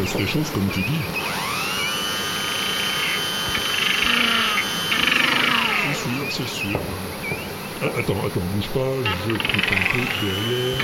[0.00, 1.00] oui, oui, oui, ça se réchauffe comme tu dis.
[5.82, 6.78] C'est sûr, c'est sûr.
[7.80, 10.78] Ah, attends, attends, bouge pas, je coupe un peu derrière.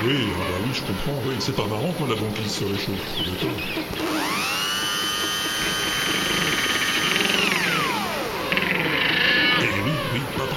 [0.00, 1.36] Oui, ah bah oui, je comprends, oui.
[1.40, 3.22] C'est pas marrant quand la banquise se réchauffe,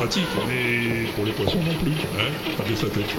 [0.06, 2.30] pratique, mais pour les poissons non plus, hein,
[2.76, 3.16] sa tête.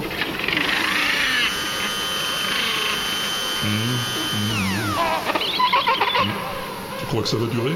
[7.00, 7.72] Tu crois que ça va durer?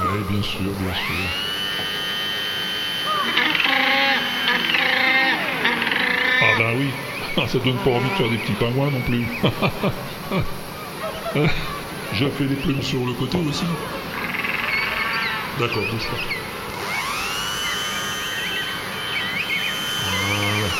[0.00, 1.14] Oui, bien sûr, bien sûr.
[6.42, 6.88] Ah bah oui,
[7.36, 9.24] Ah, ça donne pas envie de faire des petits pingouins non plus.
[12.14, 13.64] Je fais des plumes sur le côté aussi.
[15.60, 16.16] D'accord, bouge pas.
[20.26, 20.70] Voilà.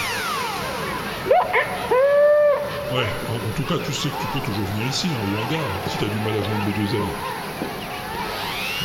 [2.91, 5.37] Ouais, en, en tout cas, tu sais que tu peux toujours venir ici, hein, au
[5.37, 7.13] hangar, si t'as du mal à joindre les deux ailes.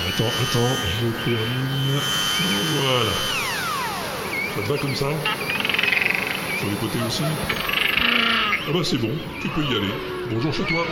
[0.10, 2.02] Attends, attends, je termine.
[2.82, 3.14] Voilà.
[4.54, 5.08] Ça te va comme ça?
[6.60, 7.24] Sur les côtés aussi?
[8.68, 9.94] Ah bah c'est bon, tu peux y aller.
[10.30, 10.84] Bonjour chez toi.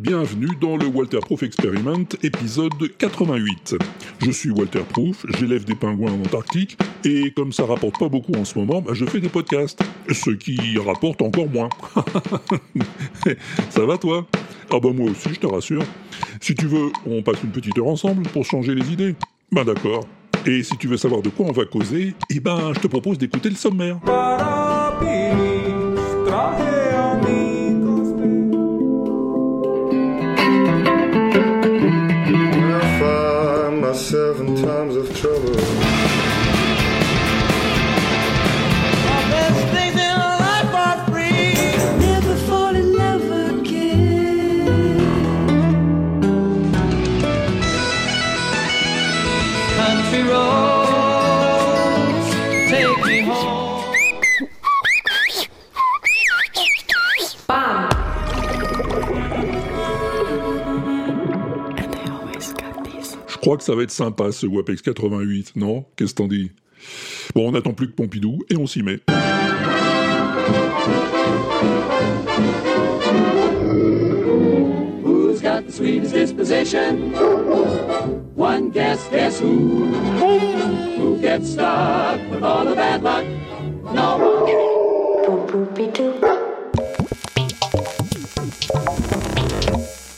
[0.00, 3.76] Bienvenue dans le Walter Proof Experiment, épisode 88.
[4.22, 8.32] Je suis Walter Proof, j'élève des pingouins en Antarctique, et comme ça rapporte pas beaucoup
[8.32, 11.68] en ce moment, bah, je fais des podcasts, ce qui rapporte encore moins.
[13.68, 14.26] ça va toi?
[14.70, 15.82] Ah bah moi aussi, je te rassure.
[16.40, 19.14] Si tu veux, on passe une petite heure ensemble pour changer les idées.
[19.52, 20.06] Ben d'accord.
[20.46, 23.18] Et si tu veux savoir de quoi on va causer, eh ben je te propose
[23.18, 23.98] d'écouter le sommaire.
[34.00, 35.89] Find myself in times of trouble.
[63.50, 65.84] Crois que ça va être sympa ce WAPEX 88, non?
[65.96, 66.52] Qu'est-ce que t'en dis?
[67.34, 69.00] Bon, on n'attend plus que Pompidou et on s'y met.
[75.02, 77.12] Who's got the sweetest disposition?
[78.36, 79.86] One guess, guess who?
[80.96, 83.24] Who gets stuck with all the bad luck?
[83.92, 84.40] No one.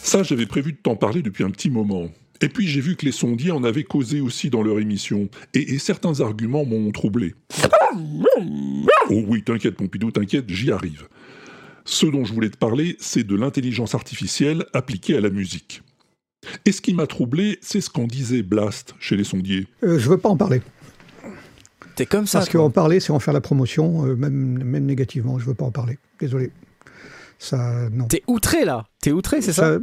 [0.02, 2.10] Ça, j'avais prévu de t'en parler depuis un petit moment.
[2.42, 5.74] Et puis j'ai vu que les sondiers en avaient causé aussi dans leur émission, et,
[5.74, 7.34] et certains arguments m'ont troublé.
[9.10, 11.08] Oh oui, t'inquiète Pompidou, t'inquiète, j'y arrive.
[11.84, 15.82] Ce dont je voulais te parler, c'est de l'intelligence artificielle appliquée à la musique.
[16.64, 19.66] Et ce qui m'a troublé, c'est ce qu'en disait Blast chez les sondiers.
[19.82, 20.60] Euh, je veux pas en parler.
[21.94, 22.38] T'es comme ça.
[22.38, 25.38] Parce qu'en parler, c'est en faire la promotion, euh, même, même négativement.
[25.38, 25.98] Je veux pas en parler.
[26.18, 26.50] Désolé.
[27.42, 28.04] Ça, non.
[28.04, 28.84] T'es outré là.
[29.00, 29.78] T'es outré, c'est ça, Ça,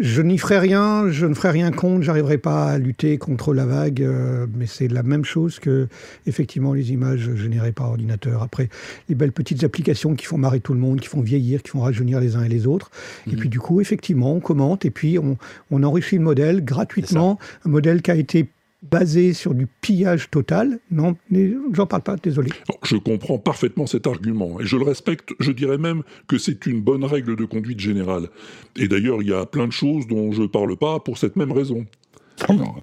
[0.00, 3.66] je n'y ferai rien, je ne ferai rien contre, j'arriverai pas à lutter contre la
[3.66, 5.88] vague, euh, mais c'est la même chose que
[6.26, 8.42] effectivement les images générées par ordinateur.
[8.42, 8.70] Après,
[9.10, 11.80] les belles petites applications qui font marrer tout le monde, qui font vieillir, qui font
[11.80, 12.90] rajeunir les uns et les autres.
[13.30, 15.36] Et puis du coup, effectivement, on commente et puis on,
[15.70, 18.48] on enrichit le modèle gratuitement, un modèle qui a été
[18.82, 20.78] basé sur du pillage total.
[20.90, 22.50] Non, mais j'en parle pas, désolé.
[22.68, 26.66] Alors, je comprends parfaitement cet argument, et je le respecte, je dirais même que c'est
[26.66, 28.28] une bonne règle de conduite générale.
[28.76, 31.52] Et d'ailleurs, il y a plein de choses dont je parle pas pour cette même
[31.52, 31.86] raison.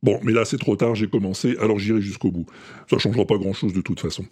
[0.03, 2.45] Bon, mais là c'est trop tard, j'ai commencé, alors j'irai jusqu'au bout.
[2.89, 4.23] Ça changera pas grand-chose de toute façon.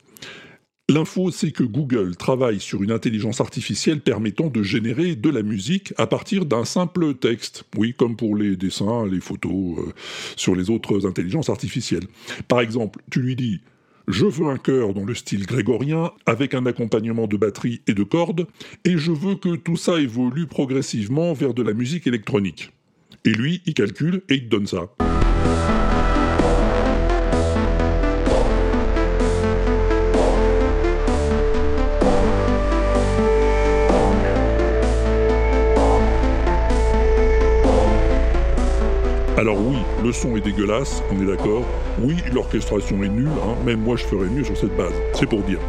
[0.88, 5.96] L'info, c'est que Google travaille sur une intelligence artificielle permettant de générer de la musique
[5.98, 7.64] à partir d'un simple texte.
[7.76, 9.94] Oui, comme pour les dessins, les photos, euh,
[10.36, 12.06] sur les autres intelligences artificielles.
[12.48, 13.62] Par exemple, tu lui dis
[14.08, 18.04] Je veux un chœur dans le style grégorien, avec un accompagnement de batterie et de
[18.04, 18.46] cordes,
[18.84, 22.70] et je veux que tout ça évolue progressivement vers de la musique électronique.
[23.26, 24.88] Et lui, il calcule et il te donne ça.
[39.38, 41.66] Alors oui, le son est dégueulasse, on est d'accord.
[42.00, 43.56] Oui, l'orchestration est nulle, hein.
[43.66, 45.60] même moi je ferais mieux sur cette base, c'est pour dire.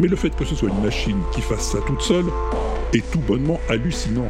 [0.00, 2.26] Mais le fait que ce soit une machine qui fasse ça toute seule
[2.92, 4.28] est tout bonnement hallucinant.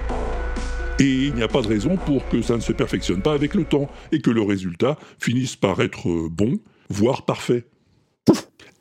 [0.99, 3.55] Et il n'y a pas de raison pour que ça ne se perfectionne pas avec
[3.55, 6.59] le temps et que le résultat finisse par être euh, bon,
[6.91, 7.65] voire parfait.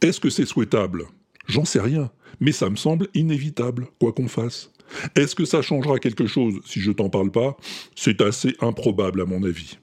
[0.01, 1.05] Est-ce que c'est souhaitable?
[1.47, 2.11] J'en sais rien,
[2.41, 4.69] mais ça me semble inévitable, quoi qu'on fasse.
[5.15, 7.57] Est-ce que ça changera quelque chose si je t'en parle pas?
[7.95, 9.77] C'est assez improbable à mon avis.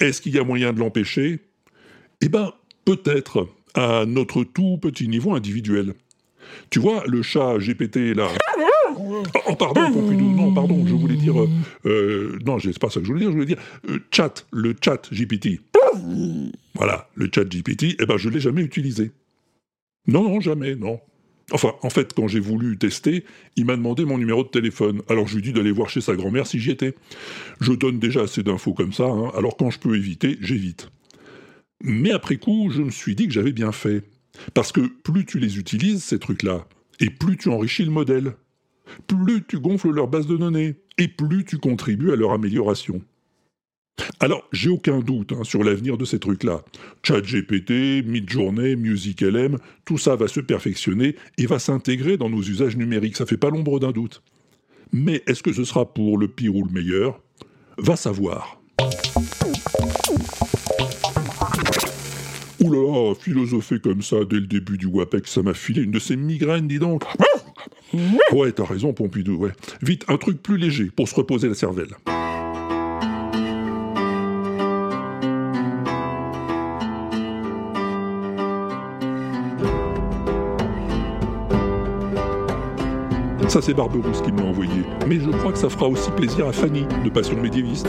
[0.00, 1.40] Est-ce qu'il y a moyen de l'empêcher?
[2.20, 2.52] Eh ben,
[2.84, 5.94] peut-être, à notre tout petit niveau individuel.
[6.70, 8.28] Tu vois, le chat GPT là.
[8.94, 11.40] Oh, oh, pardon, non, pardon, je voulais dire.
[11.40, 11.48] euh,
[11.86, 14.74] euh, non, c'est pas ça que je voulais dire, je voulais dire euh, chat, le
[14.82, 15.60] chat GPT.
[16.74, 19.12] Voilà, le chat GPT, eh ben, je l'ai jamais utilisé.
[20.06, 21.00] Non, non, jamais, non.
[21.52, 23.24] Enfin, en fait, quand j'ai voulu tester,
[23.56, 25.02] il m'a demandé mon numéro de téléphone.
[25.08, 26.94] Alors je lui dit d'aller voir chez sa grand-mère si j'y étais.
[27.60, 30.90] Je donne déjà assez d'infos comme ça, hein, alors quand je peux éviter, j'évite.
[31.82, 34.02] Mais après coup, je me suis dit que j'avais bien fait.
[34.54, 36.66] Parce que plus tu les utilises, ces trucs-là,
[37.00, 38.34] et plus tu enrichis le modèle,
[39.06, 43.02] plus tu gonfles leur base de données, et plus tu contribues à leur amélioration.
[44.20, 46.62] Alors, j'ai aucun doute hein, sur l'avenir de ces trucs-là.
[47.02, 53.16] ChatGPT, Midjourney, MusicLM, tout ça va se perfectionner et va s'intégrer dans nos usages numériques,
[53.16, 54.22] ça fait pas l'ombre d'un doute.
[54.92, 57.20] Mais est-ce que ce sera pour le pire ou le meilleur?
[57.78, 58.60] Va savoir.
[62.60, 66.16] Là, philosopher comme ça dès le début du WAPEX, ça m'a filé une de ces
[66.16, 67.02] migraines, dis donc.
[68.32, 69.52] Ouais, t'as raison, Pompidou, ouais.
[69.82, 71.96] Vite, un truc plus léger pour se reposer la cervelle.
[83.52, 84.82] Ça, c'est Barberousse qui me l'a envoyé.
[85.06, 87.86] Mais je crois que ça fera aussi plaisir à Fanny, de Passion médiéviste.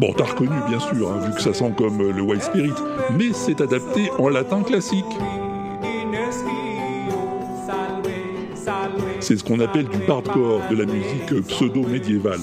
[0.00, 2.74] Bon, t'as reconnu, bien sûr, hein, vu que ça sent comme le White Spirit,
[3.16, 5.04] mais c'est adapté en latin classique.
[9.28, 12.38] C'est ce qu'on appelle du bardcore, de la musique pseudo-médiévale.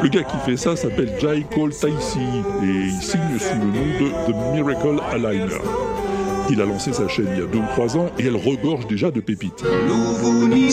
[0.00, 2.20] Le gars qui fait ça s'appelle Jai Cole Taisi
[2.62, 5.58] et il signe sous le nom de The Miracle Aligner.
[6.50, 8.86] Il a lancé sa chaîne il y a 2 ou 3 ans et elle regorge
[8.86, 9.64] déjà de pépites.
[9.64, 10.70] Luvuni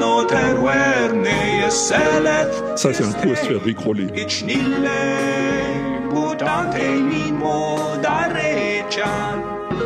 [0.00, 3.60] on terwerne yeselet Ça, c'est un coup à se faire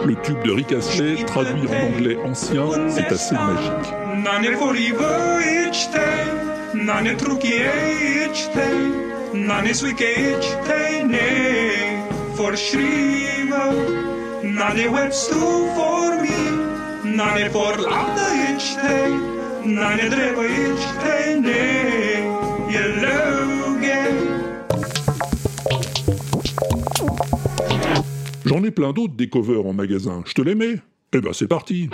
[0.05, 3.93] Le tube de Rick Astley, traduit en anglais ancien, c'est assez magique.
[9.37, 11.26] Nane forive ichte, nane trukie ichte, nane swike ichte ne,
[12.37, 13.64] forskrive,
[14.43, 15.40] nane webstu
[15.75, 16.38] for me,
[17.16, 18.97] nane forlande ichte,
[19.64, 21.61] nane dreve ichte ne,
[22.71, 24.00] jeluge.
[28.47, 30.23] J'en ai plein d'autres des covers en magasin.
[30.25, 30.81] Je te les mets?
[31.12, 31.90] Eh ben, c'est parti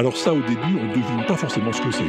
[0.00, 2.00] Alors ça, au début, on ne devine pas forcément ce que c'est.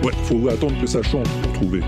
[0.00, 1.80] Ouais, faut attendre que ça change pour trouver.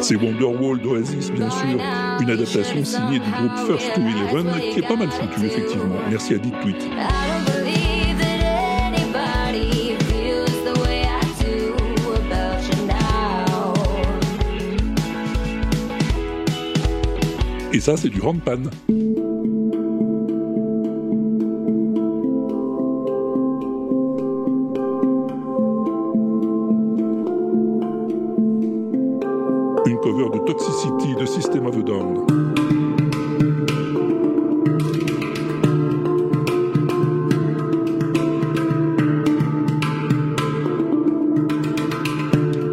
[0.00, 1.80] C'est Wonderwall d'Oasis, bien sûr,
[2.20, 5.96] une adaptation signée du groupe First to Eleven, qui est pas mal foutue, effectivement.
[6.08, 6.88] Merci à Dick Tweet.
[17.82, 18.70] Ça, c'est du handpan.
[29.84, 32.26] Une cover de Toxicity de System of a Down.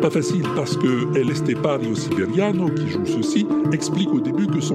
[0.03, 4.18] Pas facile parce que El Estepario Siberiano, qui joue ceci, explique au début que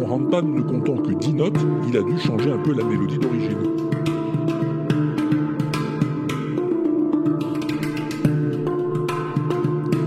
[0.07, 1.59] son ne comptant que 10 notes,
[1.89, 3.59] il a dû changer un peu la mélodie d'origine.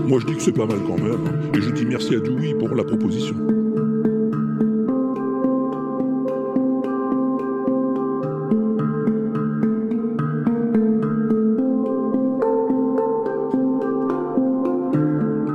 [0.06, 2.54] Moi je dis que c'est pas mal quand même, et je dis merci à Dewey
[2.54, 3.36] pour la proposition.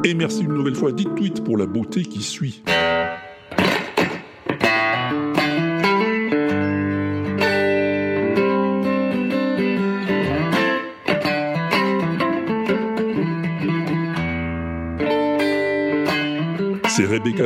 [0.04, 1.08] Et merci une nouvelle fois à Dit
[1.44, 2.62] pour la beauté qui suit.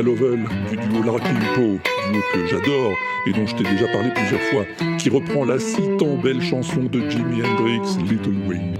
[0.02, 1.78] Lovell du duo Larkin duo
[2.32, 2.92] que j'adore
[3.26, 4.64] et dont je t'ai déjà parlé plusieurs fois,
[4.98, 8.76] qui reprend la si tant belle chanson de Jimi Hendrix, Little Wing.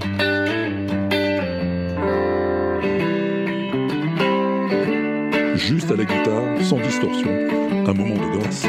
[5.55, 7.29] Juste à la guitare, sans distorsion,
[7.85, 8.65] un moment de grâce.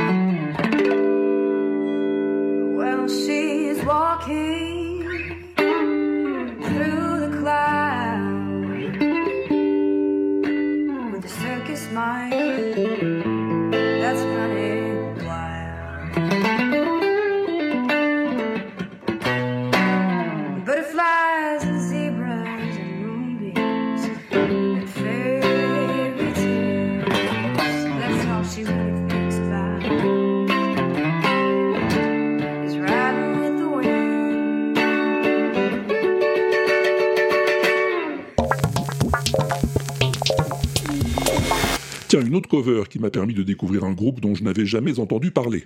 [42.88, 45.64] Qui m'a permis de découvrir un groupe dont je n'avais jamais entendu parler.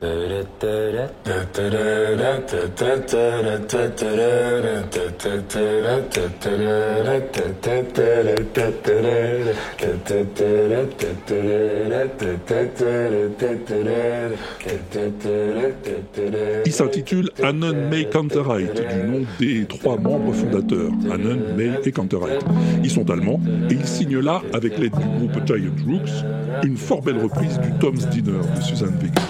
[16.66, 22.44] Il s'intitule Anon May Canterite, du nom des trois membres fondateurs, Anon, May et Canterite.
[22.82, 27.00] Ils sont allemands et ils signent là, avec l'aide du groupe Giant Rooks, une fort
[27.00, 29.22] belle reprise du Tom's Dinner de Suzanne Vega.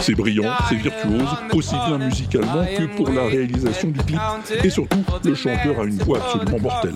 [0.00, 4.20] C'est brillant, c'est virtuose, aussi bien musicalement que pour la réalisation du clip.
[4.64, 6.94] Et surtout, le chanteur a une voix absolument mortelle.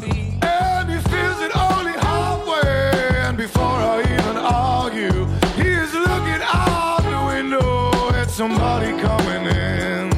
[8.38, 10.10] Somebody coming in.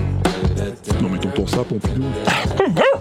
[1.01, 2.05] Non mais t'entends ça, Pompidou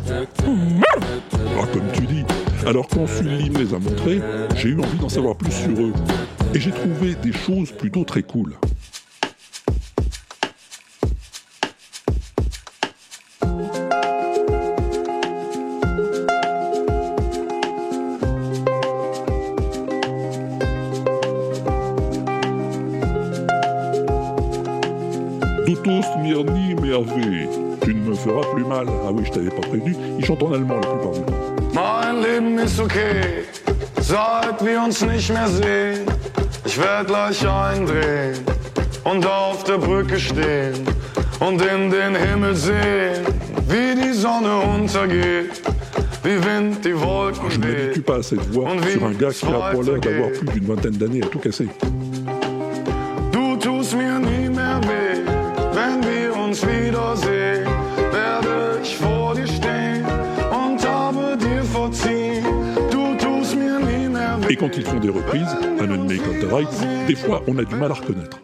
[0.07, 2.23] Ah, comme tu dis.
[2.65, 4.21] Alors quand Sully me les a montrés,
[4.55, 5.91] j'ai eu envie d'en savoir plus sur eux.
[6.53, 8.55] Et j'ai trouvé des choses plutôt très cool.
[28.29, 28.85] Feras plus mal.
[28.87, 29.95] Ah oui, je t'avais pas prévenu.
[30.19, 31.33] Ils chantent en allemand la plupart du temps.
[31.73, 33.45] Mein Leben ist okay,
[34.01, 36.05] seit wir uns nicht mehr sehen.
[36.63, 38.37] Ich werd gleich eindrehen
[39.03, 40.75] und auf der Brücke stehen
[41.39, 43.25] und in den Himmel sehen,
[43.67, 45.61] wie die Sonne untergeht,
[46.23, 49.99] Wolken Je ne m'habitue pas à cette voix sur un gars qui a pour l'air
[49.99, 51.67] d'avoir plus d'une vingtaine d'années à tout casser.
[64.59, 66.67] Quand ils font des reprises, Anon May Canterite,
[67.07, 68.41] des fois on a du mal à reconnaître.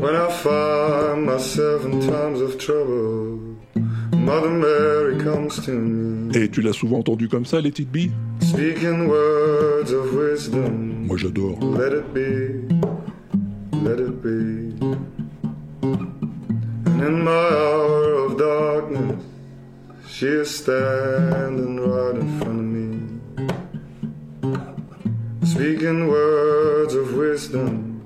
[0.00, 3.56] When I find myself in times of trouble,
[4.12, 8.10] Mother Mary comes to me, Et tu l'as souvent entendu comme ça, les It Be
[8.40, 11.06] speaking words of wisdom.
[11.06, 11.58] Moi j'adore.
[11.76, 12.55] Let it be,
[20.76, 22.86] standing right in front of me.
[25.42, 28.00] speaking words of wisdom.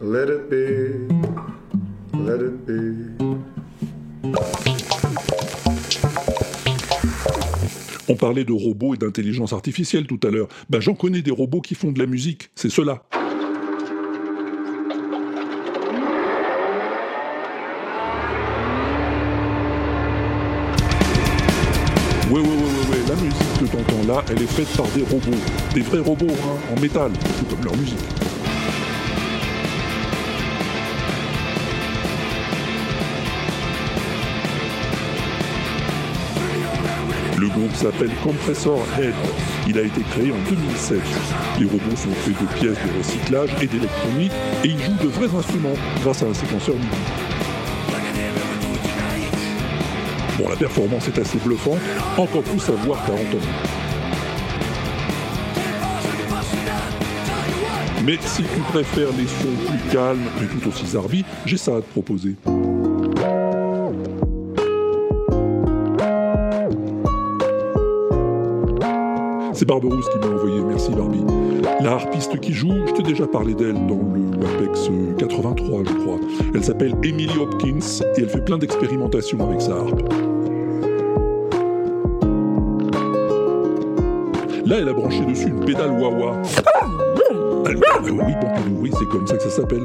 [0.00, 1.08] Let it be,
[2.14, 3.08] let it be.
[8.08, 10.48] On parlait de robots et d'intelligence artificielle tout à l'heure.
[10.70, 13.02] Ben j'en connais des robots qui font de la musique, c'est cela.
[24.30, 25.38] Elle est faite par des robots.
[25.74, 27.98] Des vrais robots, hein, en métal, tout comme leur musique.
[37.38, 39.14] Le groupe s'appelle Compressor Head.
[39.68, 40.98] Il a été créé en 2007.
[41.60, 44.32] Les robots sont faits de pièces de recyclage et d'électronique
[44.64, 46.88] et ils jouent de vrais instruments grâce à un séquenceur MIDI.
[50.38, 51.78] Bon, la performance est assez bluffante,
[52.16, 53.87] encore plus à voir 40 ans.
[58.08, 61.80] Mais si tu préfères les sons plus calmes mais tout aussi zarbi, j'ai ça à
[61.82, 62.36] te proposer.
[69.52, 71.22] C'est Barberousse qui m'a envoyé, merci Barbie.
[71.82, 74.88] La harpiste qui joue, je t'ai déjà parlé d'elle dans le WAPEX
[75.18, 76.18] 83, je crois.
[76.54, 77.80] Elle s'appelle Emily Hopkins
[78.16, 80.00] et elle fait plein d'expérimentations avec sa harpe.
[84.64, 86.42] Là, elle a branché dessus une pédale wah-wah.
[87.68, 88.34] Oui,
[88.80, 89.84] oui, c'est comme ça que ça s'appelle.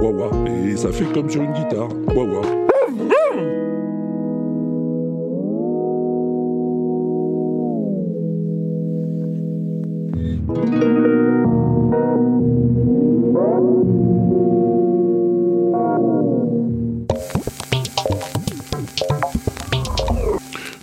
[0.00, 0.30] Wah-wah.
[0.48, 1.88] Et ça fait comme sur une guitare.
[2.08, 2.42] Wah-wah.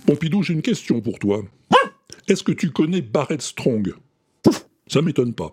[0.06, 1.42] Pompidou, j'ai une question pour toi.
[2.26, 3.92] Est-ce que tu connais Barrett Strong?
[4.88, 5.52] Ça m'étonne pas.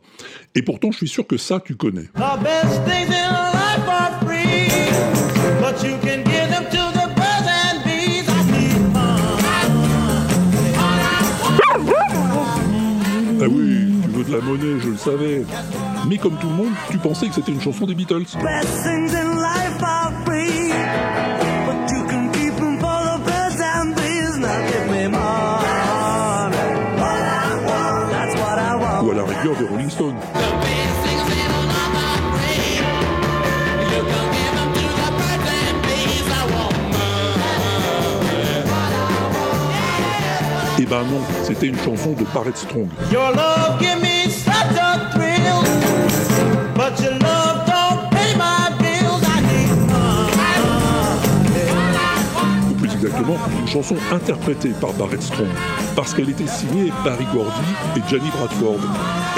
[0.55, 2.05] Et pourtant, je suis sûr que ça, tu connais.
[13.41, 15.43] Ah oui, tu veux de la monnaie, je le savais.
[16.07, 18.23] Mais comme tout le monde, tu pensais que c'était une chanson des Beatles.
[29.45, 30.15] Rigueur des Rolling Stones.
[40.77, 42.87] Eh ben non, c'était une chanson de Barrett Strong.
[53.05, 55.47] Exactement, une chanson interprétée par Barrett Strong.
[55.95, 57.51] Parce qu'elle était signée Barry Gordy
[57.95, 58.79] et Johnny Bradford.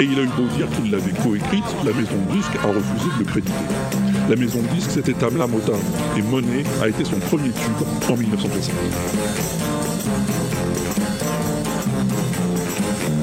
[0.00, 3.10] Et il a eu beau dire qu'il l'avait coécrite, la maison de disques a refusé
[3.14, 3.52] de le créditer.
[4.28, 5.80] La maison de disques, c'était Tamla Motown.
[6.16, 8.74] Et Money a été son premier tube en 1960.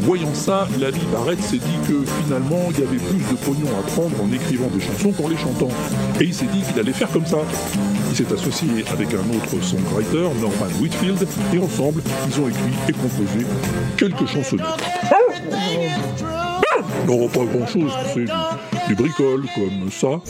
[0.02, 3.82] Voyant ça, Lali Barrett s'est dit que finalement il y avait plus de pognon à
[3.90, 5.70] prendre en écrivant des chansons qu'en les chantant.
[6.20, 7.38] Et il s'est dit qu'il allait faire comme ça.
[8.18, 12.94] Il s'est associé avec un autre songwriter, Norman Whitfield, et ensemble, ils ont écrit et
[12.94, 13.46] composé
[13.98, 14.66] quelques chansonnettes.
[17.06, 18.32] Non, pas grand chose, c'est du,
[18.88, 20.22] du bricole, comme ça.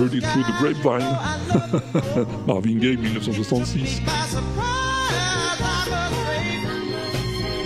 [0.00, 1.02] Heard it through the grapevine.
[2.46, 4.00] Marvin Gaye, 1966.
[4.00, 6.60] by surprise, I'm afraid.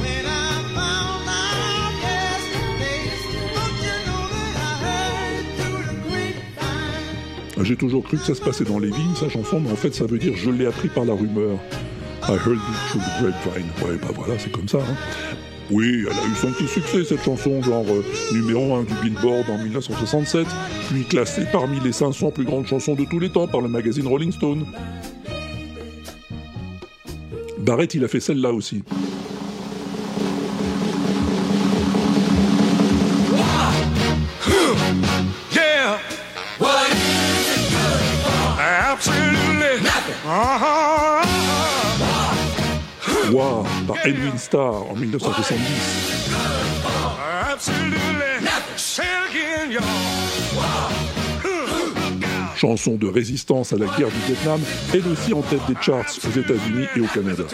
[0.01, 0.29] When I
[0.75, 3.01] found out yesterday,
[3.55, 7.65] don't you know that I heard it through the grapevine?
[7.65, 9.95] J'ai toujours cru que ça se passait dans les vignes, sa chanson, mais en fait
[9.95, 11.59] ça veut dire je l'ai appris par la rumeur.
[12.27, 13.71] I heard it through the grapevine.
[13.85, 14.79] Ouais, bah voilà, c'est comme ça.
[14.79, 14.97] hein.
[15.71, 19.49] Oui, elle a eu son petit succès cette chanson, genre euh, numéro 1 du Billboard
[19.49, 20.47] en 1967,
[20.91, 24.07] puis classée parmi les 500 plus grandes chansons de tous les temps par le magazine
[24.07, 24.67] Rolling Stone.
[27.59, 28.83] Barrett, il a fait celle-là aussi.
[35.51, 35.99] Yeah.
[36.59, 36.91] What?
[36.93, 38.61] Is it good for?
[38.61, 40.15] Absolutely nothing.
[43.33, 46.31] Wow, par Edwin Starr en 1970.
[47.51, 47.99] Absolutely
[48.43, 48.77] nothing.
[48.77, 49.85] Say it again, y'all.
[52.57, 54.61] Chanson de résistance à la guerre du Vietnam,
[54.93, 57.45] elle aussi en tête des charts aux États-Unis et au Canada.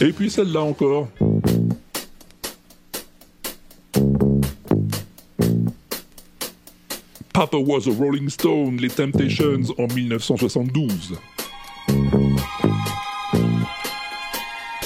[0.00, 1.08] Et puis celle-là encore.
[7.32, 11.18] Papa was a Rolling Stone, les Temptations en 1972.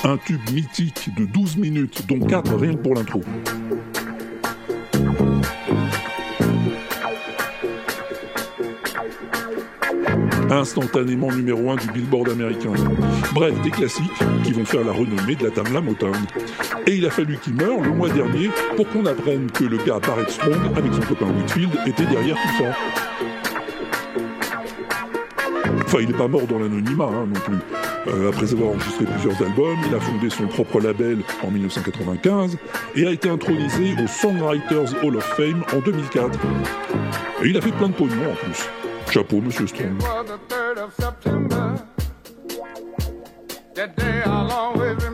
[0.05, 3.23] Un tube mythique de 12 minutes, dont 4 rien pour l'intro.
[10.51, 12.73] Instantanément numéro 1 du Billboard américain.
[13.33, 14.05] Bref, des classiques
[14.45, 16.15] qui vont faire la renommée de la Tamla Motown.
[16.87, 19.99] Et il a fallu qu'il meure le mois dernier pour qu'on apprenne que le gars
[20.01, 22.77] Barrett Strong, avec son copain Whitfield, était derrière tout ça.
[25.87, 27.57] Enfin, il n'est pas mort dans l'anonymat hein, non plus.
[28.07, 32.59] Euh, après avoir enregistré plusieurs albums, il a fondé son propre label en 1995
[32.97, 36.39] et a été intronisé au Songwriters Hall of Fame en 2004.
[37.45, 38.69] Et il a fait plein de pognon en plus.
[39.11, 39.99] Chapeau, monsieur Strong.
[40.01, 41.75] was the 3rd of September.
[43.75, 45.14] That day I'll always remember.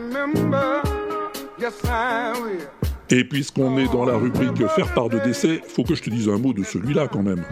[3.12, 6.28] Et puisqu'on est dans la rubrique faire part de décès, faut que je te dise
[6.28, 7.44] un mot de celui-là quand même.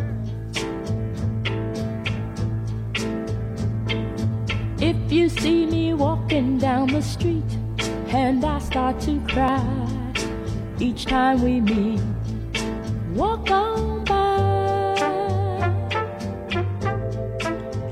[4.81, 7.43] If you see me walking down the street
[8.15, 9.61] and I start to cry
[10.79, 12.01] each time we meet,
[13.17, 14.15] walk on by.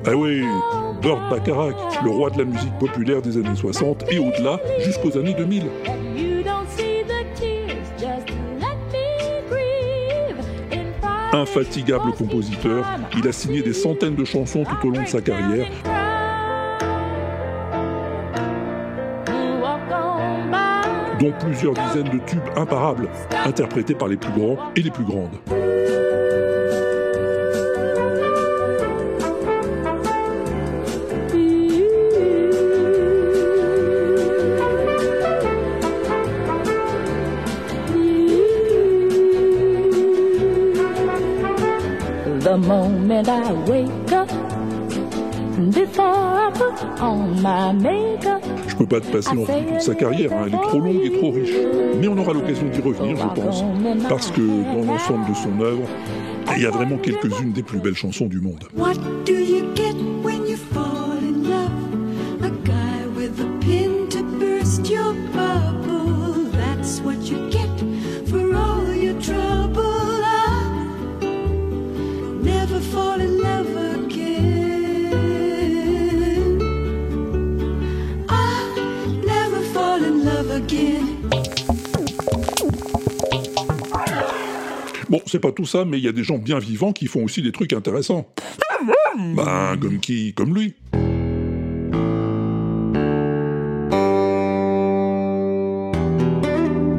[0.06, 0.44] Ah oui,
[1.02, 5.34] Burt Bacharach, le roi de la musique populaire des années 60 et au-delà jusqu'aux années
[5.34, 5.64] 2000.
[11.36, 15.66] Infatigable compositeur, il a signé des centaines de chansons tout au long de sa carrière.
[21.20, 23.08] dont plusieurs dizaines de tubes imparables,
[23.46, 25.38] interprétés par les plus grands et les plus grandes.
[43.66, 44.28] Wake up,
[45.70, 49.94] before I put on my makeup, Je peux pas te passer en revue toute sa
[49.94, 51.54] carrière, hein, elle est trop longue et trop riche.
[52.00, 53.64] Mais on aura l'occasion d'y revenir, je pense,
[54.08, 55.88] parce que dans l'ensemble de son œuvre,
[56.56, 58.64] il y a vraiment quelques-unes des plus belles chansons du monde.
[58.76, 59.85] What do you get
[85.46, 87.52] pas tout ça, mais il y a des gens bien vivants qui font aussi des
[87.52, 88.28] trucs intéressants.
[89.34, 90.34] Ben, comme qui?
[90.34, 90.74] Comme lui.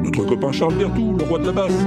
[0.03, 1.85] Notre copain Charles Berthoud, le roi de la basse.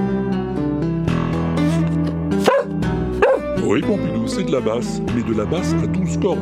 [3.64, 6.38] Oui, Pompidou, c'est de la basse, mais de la basse à 12 cordes.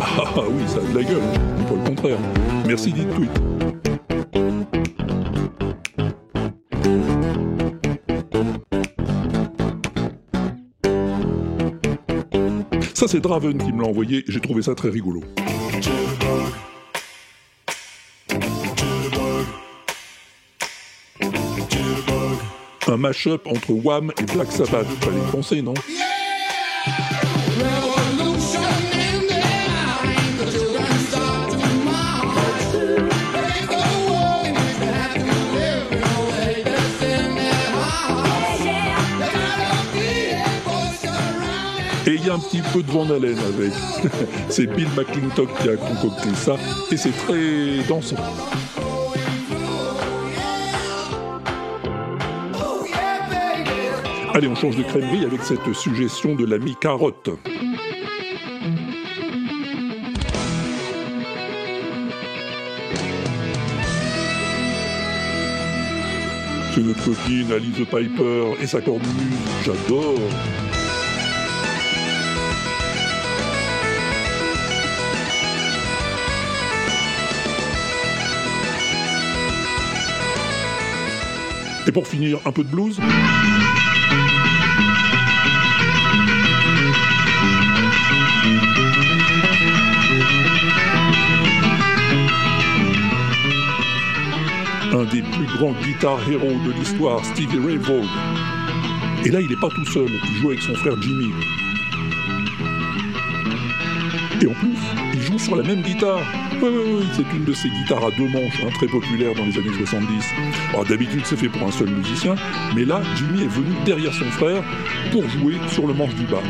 [0.00, 2.18] Ah ah, oui, ça a de la gueule, je dis pas le contraire.
[2.66, 3.47] Merci dit tweet.
[12.98, 15.22] Ça, c'est Draven qui me l'a envoyé, j'ai trouvé ça très rigolo.
[22.88, 25.74] Un mash-up entre Wham et Black Sabbath, fallait y penser, non?
[42.38, 43.72] Un petit peu de Van Halen avec.
[44.48, 46.56] c'est Bill McClintock qui a concocté ça,
[46.90, 48.16] et c'est très dansant.
[54.34, 57.30] Allez, on change de crèmerie avec cette suggestion de l'ami Carotte.
[66.74, 69.04] C'est notre copine Alice Piper et sa cornemuse,
[69.64, 70.14] j'adore.
[81.88, 83.00] Et pour finir, un peu de blues.
[94.92, 98.04] Un des plus grands guitar héros de l'histoire, Stevie Ray Vaughan.
[99.24, 101.32] Et là, il n'est pas tout seul, il joue avec son frère Jimmy.
[104.42, 104.77] Et en plus,
[105.48, 106.20] sur la même guitare.
[106.60, 109.46] Oui, oui, oui, c'est une de ces guitares à deux manches, hein, très populaire dans
[109.46, 110.24] les années 70.
[110.70, 112.34] Alors, D'habitude, c'est fait pour un seul musicien,
[112.76, 114.62] mais là, Jimmy est venu derrière son frère
[115.10, 116.42] pour jouer sur le manche du bas.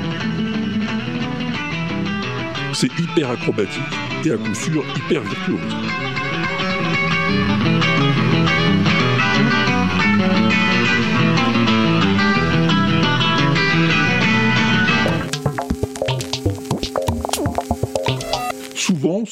[2.73, 3.83] C'est hyper acrobatique
[4.25, 5.77] et à coup sûr hyper virtuose.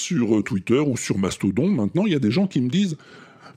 [0.07, 2.97] Sur euh, Twitter ou sur Mastodon, maintenant, il y a des gens qui me disent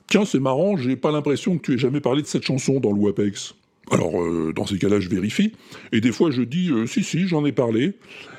[0.08, 2.90] Tiens, c'est marrant, j'ai pas l'impression que tu aies jamais parlé de cette chanson dans
[2.90, 3.54] le WAPEX.
[3.92, 5.52] Alors, euh, dans ces cas-là, je vérifie.
[5.92, 7.92] Et des fois, je dis euh, Si, si, j'en ai parlé.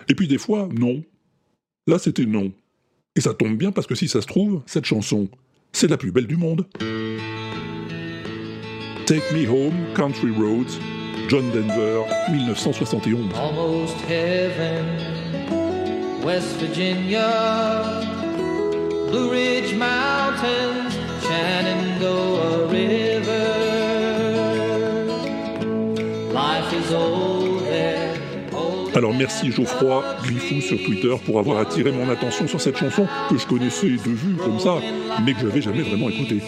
[0.10, 1.04] Et puis des fois, non.
[1.88, 2.52] Là, c'était non.
[3.16, 5.30] Et ça tombe bien parce que si ça se trouve, cette chanson,
[5.72, 6.68] c'est la plus belle du monde.
[9.06, 10.80] Take Me Home, Country Roads,
[11.30, 13.34] John Denver, 1971.
[13.36, 14.86] Almost heaven,
[16.24, 18.00] West Virginia,
[19.10, 23.62] Blue Ridge Mountains, Shenandoah River.
[26.32, 28.18] Life is old there.
[28.94, 33.38] Alors merci Geoffroy Griffou sur Twitter pour avoir attiré mon attention sur cette chanson que
[33.38, 34.76] je connaissais de vue comme ça,
[35.26, 36.42] mais que j'avais jamais vraiment écoutée.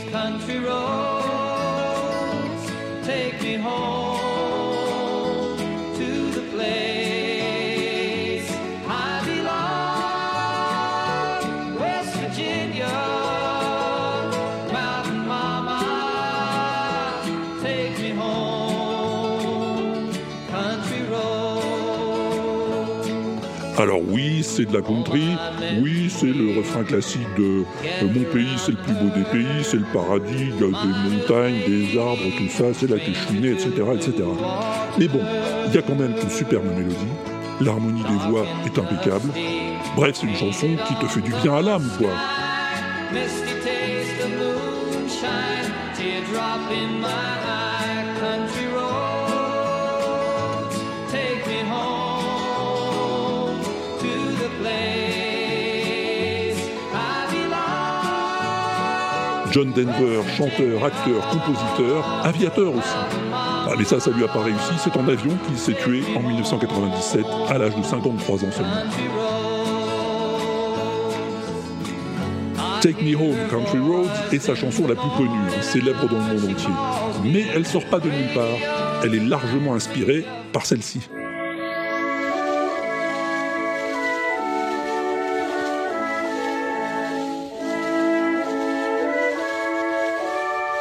[23.83, 25.35] Alors oui, c'est de la country,
[25.81, 29.61] oui, c'est le refrain classique de euh, Mon pays, c'est le plus beau des pays,
[29.61, 33.49] c'est le paradis, il y a des montagnes, des arbres, tout ça, c'est la téchinée,
[33.49, 34.23] etc., etc.
[34.97, 35.19] Mais bon,
[35.67, 36.95] il y a quand même une superbe mélodie,
[37.59, 39.33] l'harmonie des voix est impeccable.
[39.97, 42.11] Bref, c'est une chanson qui te fait du bien à l'âme, quoi.
[59.53, 62.95] John Denver, chanteur, acteur, compositeur, aviateur aussi.
[63.31, 66.21] Ah mais ça, ça lui a pas réussi, c'est en avion qu'il s'est tué en
[66.21, 68.71] 1997, à l'âge de 53 ans seulement.
[72.81, 76.33] Take Me Home, Country Roads est sa chanson la plus connue, hein, célèbre dans le
[76.33, 76.73] monde entier.
[77.23, 78.57] Mais elle sort pas de nulle part,
[79.03, 81.07] elle est largement inspirée par celle-ci.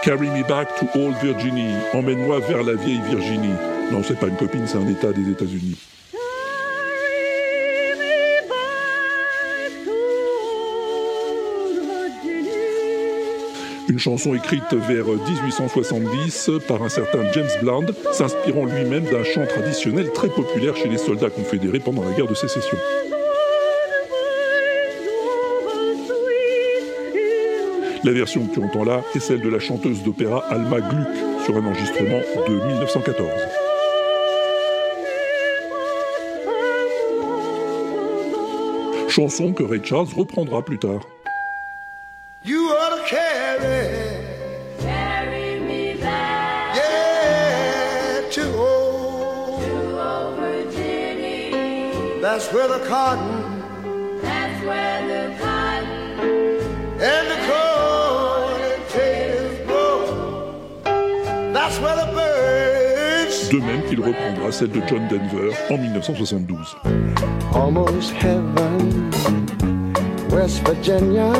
[0.02, 1.76] Carry me back to old Virginie.
[1.94, 3.54] Emmène-moi vers la vieille Virginie.
[3.92, 5.78] Non, c'est pas une copine, c'est un État des États-Unis.
[13.88, 20.10] Une chanson écrite vers 1870 par un certain James Bland, s'inspirant lui-même d'un chant traditionnel
[20.10, 22.76] très populaire chez les soldats confédérés pendant la guerre de sécession.
[28.04, 31.06] La version que tu entends là est celle de la chanteuse d'opéra Alma Gluck
[31.44, 33.28] sur un enregistrement de 1914.
[39.08, 41.02] Chanson que Ray Charles reprendra plus tard.
[42.44, 43.88] You ought to carry,
[44.80, 49.62] Carry me back yeah, to old.
[49.62, 52.20] to old Virginia.
[52.20, 53.41] That's where the cotton
[63.92, 66.76] qu'il reprendra celle de John Denver en 1972.
[67.54, 69.10] Almost heaven,
[70.30, 71.30] West Virginia,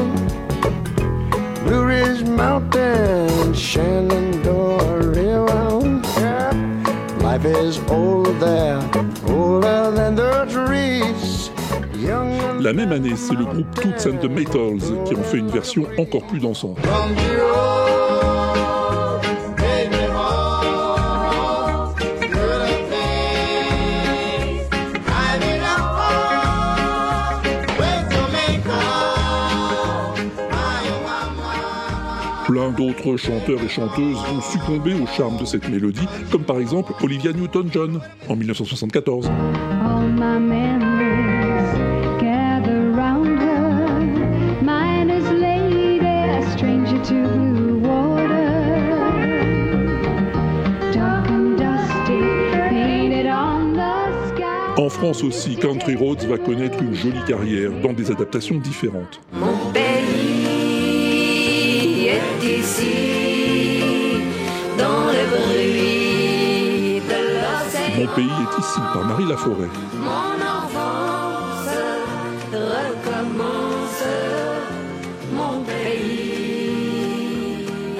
[1.64, 6.00] Blue Ridge Mountain, Shenandoah River.
[6.20, 6.50] Yeah.
[7.22, 8.80] Life is old there,
[9.26, 11.50] older than the trees.
[11.98, 15.38] Young and La même année, c'est le groupe Toots and the Maytals qui en fait
[15.38, 16.76] une version encore plus dansante.
[32.62, 36.92] Plein d'autres chanteurs et chanteuses vont succomber au charme de cette mélodie, comme par exemple
[37.02, 39.26] Olivia Newton-John en 1974.
[39.26, 41.74] All my memories
[42.20, 44.62] gather round her.
[44.62, 48.46] Mine is lady, a stranger to blue water.
[50.92, 52.20] Dark and dusty,
[52.68, 54.80] painted on the sky.
[54.80, 59.20] En France aussi, Country Roads va connaître une jolie carrière dans des adaptations différentes.
[62.72, 64.20] Ici,
[64.78, 67.96] dans le bruit de l'océan.
[67.98, 69.68] Mon pays est ici par Marie Laforêt.
[69.98, 71.68] Mon enfance
[72.52, 74.04] recommence.
[75.32, 76.46] Mon pays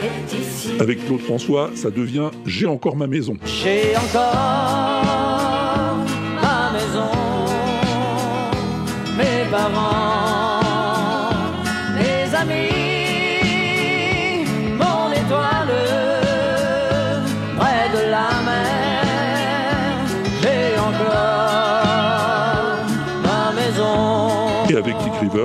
[0.02, 0.70] est ici.
[0.80, 3.36] Avec Claude François, ça devient J'ai encore ma maison.
[3.44, 4.34] J'ai encore
[6.42, 7.10] ma maison,
[9.16, 10.21] mes parents,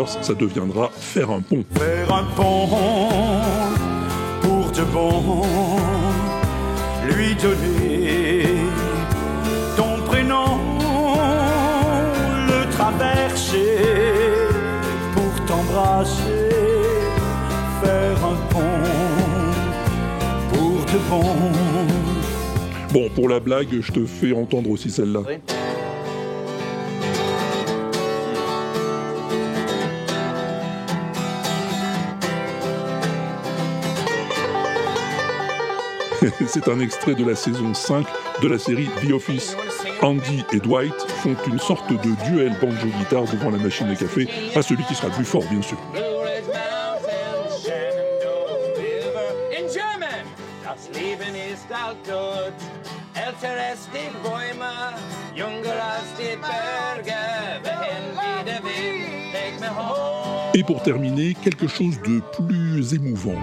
[0.06, 1.64] ça deviendra Faire un pont.
[1.76, 2.68] Faire un pont
[4.42, 5.44] pour de bon,
[7.08, 8.44] lui donner
[9.76, 10.60] ton prénom,
[12.48, 13.78] le traverser
[15.14, 16.50] pour t'embrasser,
[17.82, 18.62] faire un pont
[20.52, 21.24] pour de bon.
[22.94, 25.22] Bon, pour la blague, je te fais entendre aussi celle-là.
[36.48, 38.06] C'est un extrait de la saison 5
[38.42, 39.56] de la série The Office.
[40.02, 44.62] Andy et Dwight font une sorte de duel banjo-guitare devant la machine à café, à
[44.62, 45.78] celui qui sera le plus fort, bien sûr.
[60.54, 63.36] Et pour terminer, quelque chose de plus émouvant.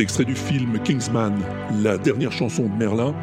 [0.00, 1.34] Extrait du film Kingsman,
[1.82, 3.14] la dernière chanson de Merlin,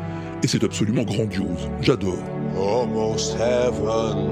[0.44, 1.72] et c'est absolument grandiose.
[1.82, 2.20] J'adore.
[2.56, 4.30] Almost heaven,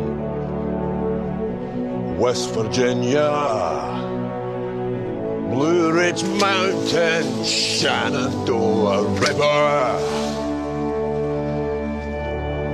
[2.19, 3.31] West Virginia,
[5.51, 9.95] Blue Ridge Mountain, Shenandoah River.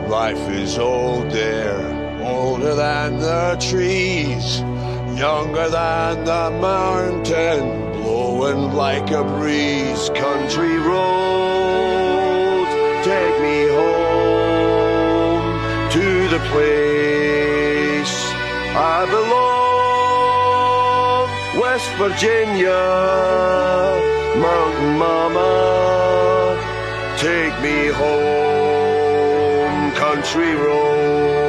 [0.10, 1.79] Life is old there,
[2.21, 4.60] older than the trees,
[5.17, 7.90] younger than the mountain,
[8.41, 10.10] blowing like a breeze.
[10.15, 12.71] Country roads,
[13.06, 15.60] take me home
[15.91, 18.13] to the place
[18.73, 19.71] I belong.
[21.62, 22.82] West Virginia,
[24.45, 25.54] Mountain Mama,
[27.17, 31.40] take me home, country road.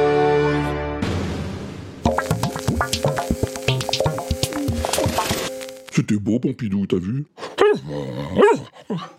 [6.03, 7.23] C'était beau, Pompidou, t'as vu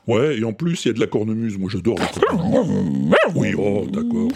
[0.06, 1.56] Ouais, et en plus, il y a de la cornemuse.
[1.56, 3.14] Moi, j'adore la cornemuse.
[3.34, 4.28] Oui, oh, d'accord.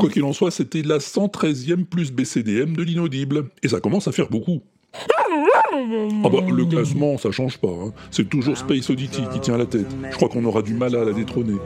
[0.00, 3.44] Quoi qu'il en soit, c'était la 113e plus BCDM de l'inaudible.
[3.62, 4.62] Et ça commence à faire beaucoup.
[4.94, 7.68] Ah bah, le classement, ça change pas.
[7.68, 7.92] hein.
[8.10, 9.86] C'est toujours Space Oddity qui tient la tête.
[10.10, 11.56] Je crois qu'on aura du mal à la détrôner.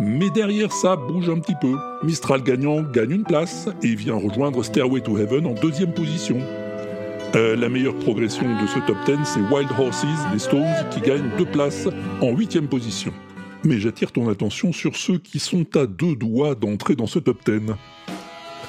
[0.00, 1.74] Mais derrière ça bouge un petit peu.
[2.02, 6.36] Mistral gagnant gagne une place et vient rejoindre Stairway to Heaven en deuxième position.
[7.36, 11.28] Euh, la meilleure progression de ce top 10, c'est Wild Horses des Stones qui gagnent
[11.36, 11.86] deux places
[12.22, 13.12] en huitième position.
[13.62, 17.38] Mais j'attire ton attention sur ceux qui sont à deux doigts d'entrer dans ce top
[17.44, 17.74] 10.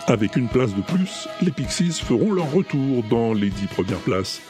[0.07, 4.41] Avec une place de plus, les Pixies feront leur retour dans les dix premières places.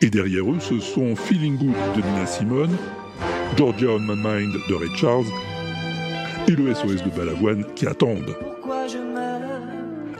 [0.00, 2.76] Et derrière eux, ce sont Feeling Good de Nina Simone,
[3.56, 5.26] Georgia on My Mind de Ray Charles
[6.48, 8.34] et le SOS de Balavoine qui attendent.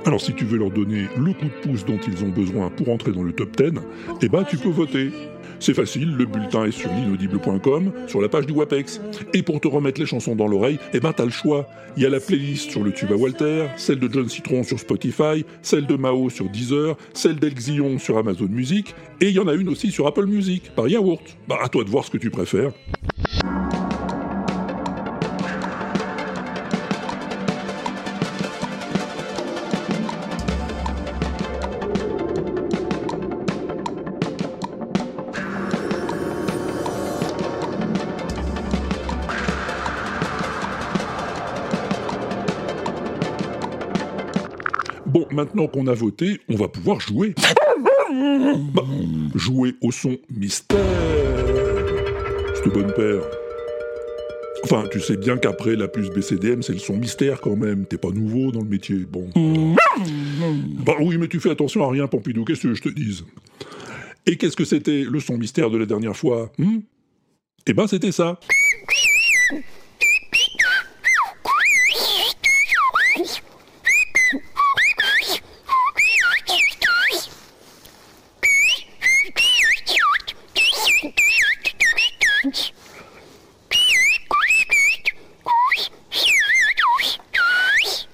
[0.07, 2.88] Alors si tu veux leur donner le coup de pouce dont ils ont besoin pour
[2.88, 3.80] entrer dans le top 10,
[4.22, 5.11] eh ben tu peux voter.
[5.59, 9.03] C'est facile, le bulletin est sur l'inaudible.com, sur la page du WAPEX.
[9.34, 11.68] Et pour te remettre les chansons dans l'oreille, eh ben t'as le choix.
[11.98, 14.80] Il y a la playlist sur le tube à Walter, celle de John Citron sur
[14.80, 19.48] Spotify, celle de Mao sur Deezer, celle d'Elxion sur Amazon Music, et il y en
[19.48, 21.22] a une aussi sur Apple Music, par Yaourt.
[21.46, 22.72] Bah à toi de voir ce que tu préfères.
[45.51, 47.34] Maintenant qu'on a voté, on va pouvoir jouer.
[48.74, 48.82] Bah,
[49.36, 50.76] jouer au son mystère.
[52.55, 53.22] C'est de bonne paire.
[54.64, 57.86] Enfin, tu sais bien qu'après la puce BCDM, c'est le son mystère quand même.
[57.86, 59.07] T'es pas nouveau dans le métier.
[59.09, 59.30] Bon.
[60.84, 62.44] Bah oui, mais tu fais attention à rien, Pompidou.
[62.44, 63.24] Qu'est-ce que je te dise?
[64.26, 66.78] Et qu'est-ce que c'était le son mystère de la dernière fois hmm?
[67.66, 68.40] Eh ben, c'était ça.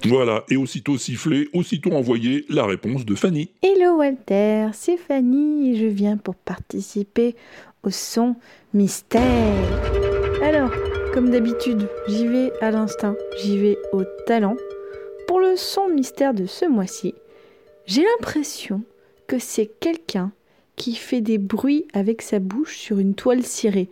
[0.09, 3.50] Voilà, et aussitôt sifflé, aussitôt envoyé la réponse de Fanny.
[3.61, 7.34] Hello Walter, c'est Fanny et je viens pour participer
[7.82, 8.36] au son
[8.72, 9.22] mystère.
[10.44, 10.70] Alors,
[11.12, 14.57] comme d'habitude, j'y vais à l'instinct, j'y vais au talent.
[15.26, 17.14] Pour le son mystère de ce mois-ci,
[17.86, 18.82] j'ai l'impression
[19.26, 20.30] que c'est quelqu'un
[20.76, 23.88] qui fait des bruits avec sa bouche sur une toile cirée.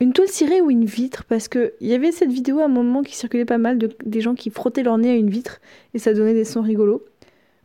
[0.00, 1.24] Une toile cirée ou une vitre?
[1.24, 4.20] Parce qu'il y avait cette vidéo à un moment qui circulait pas mal de des
[4.20, 5.60] gens qui frottaient leur nez à une vitre
[5.94, 7.04] et ça donnait des sons rigolos.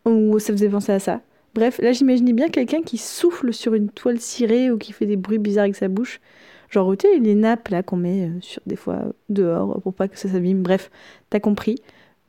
[0.05, 1.21] Ou ça faisait penser à ça.
[1.55, 5.15] Bref, là j'imaginais bien quelqu'un qui souffle sur une toile cirée ou qui fait des
[5.15, 6.19] bruits bizarres avec sa bouche.
[6.69, 10.07] Genre, tu sais, les nappes là qu'on met euh, sur des fois dehors pour pas
[10.07, 10.61] que ça s'abîme.
[10.61, 10.91] Bref,
[11.29, 11.77] t'as compris.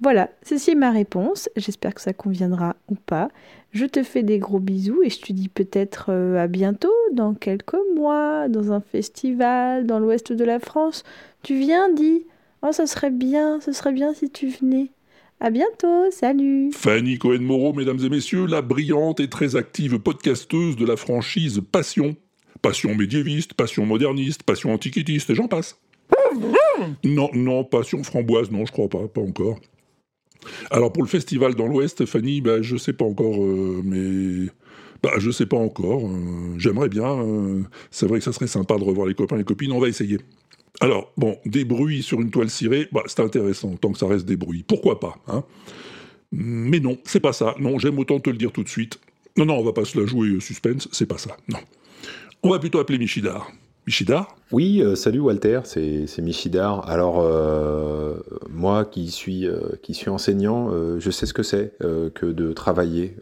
[0.00, 1.48] Voilà, ceci est ma réponse.
[1.56, 3.28] J'espère que ça conviendra ou pas.
[3.72, 7.34] Je te fais des gros bisous et je te dis peut-être euh, à bientôt, dans
[7.34, 11.02] quelques mois, dans un festival dans l'ouest de la France.
[11.42, 12.26] Tu viens, dis
[12.62, 14.90] Oh, ça serait bien, ce serait bien si tu venais.
[15.40, 20.86] À bientôt, salut Fanny Cohen-Moreau, mesdames et messieurs, la brillante et très active podcasteuse de
[20.86, 22.16] la franchise Passion.
[22.62, 25.78] Passion médiéviste, passion moderniste, passion antiquitiste, et j'en passe.
[27.04, 29.58] Non, non, passion framboise, non, je crois pas, pas encore.
[30.70, 34.48] Alors pour le festival dans l'Ouest, Fanny, bah, je sais pas encore, euh, mais
[35.02, 36.06] bah, je sais pas encore.
[36.08, 37.06] euh, J'aimerais bien.
[37.20, 39.72] euh, c'est vrai que ça serait sympa de revoir les copains et les copines.
[39.72, 40.18] On va essayer.
[40.80, 44.26] Alors bon, des bruits sur une toile cirée, bah, c'est intéressant tant que ça reste
[44.26, 44.62] des bruits.
[44.66, 45.42] Pourquoi pas hein
[46.32, 47.54] Mais non, c'est pas ça.
[47.58, 48.98] Non, j'aime autant te le dire tout de suite.
[49.38, 50.88] Non, non, on va pas se la jouer suspense.
[50.92, 51.36] C'est pas ça.
[51.48, 51.58] Non.
[52.42, 53.50] On va plutôt appeler Michidar.
[53.86, 56.90] Michidar Oui, euh, salut Walter, c'est Michidar.
[56.90, 58.14] Alors, euh,
[58.50, 59.60] moi qui suis, euh,
[60.08, 63.16] enseignant, je sais ce que c'est que de travailler,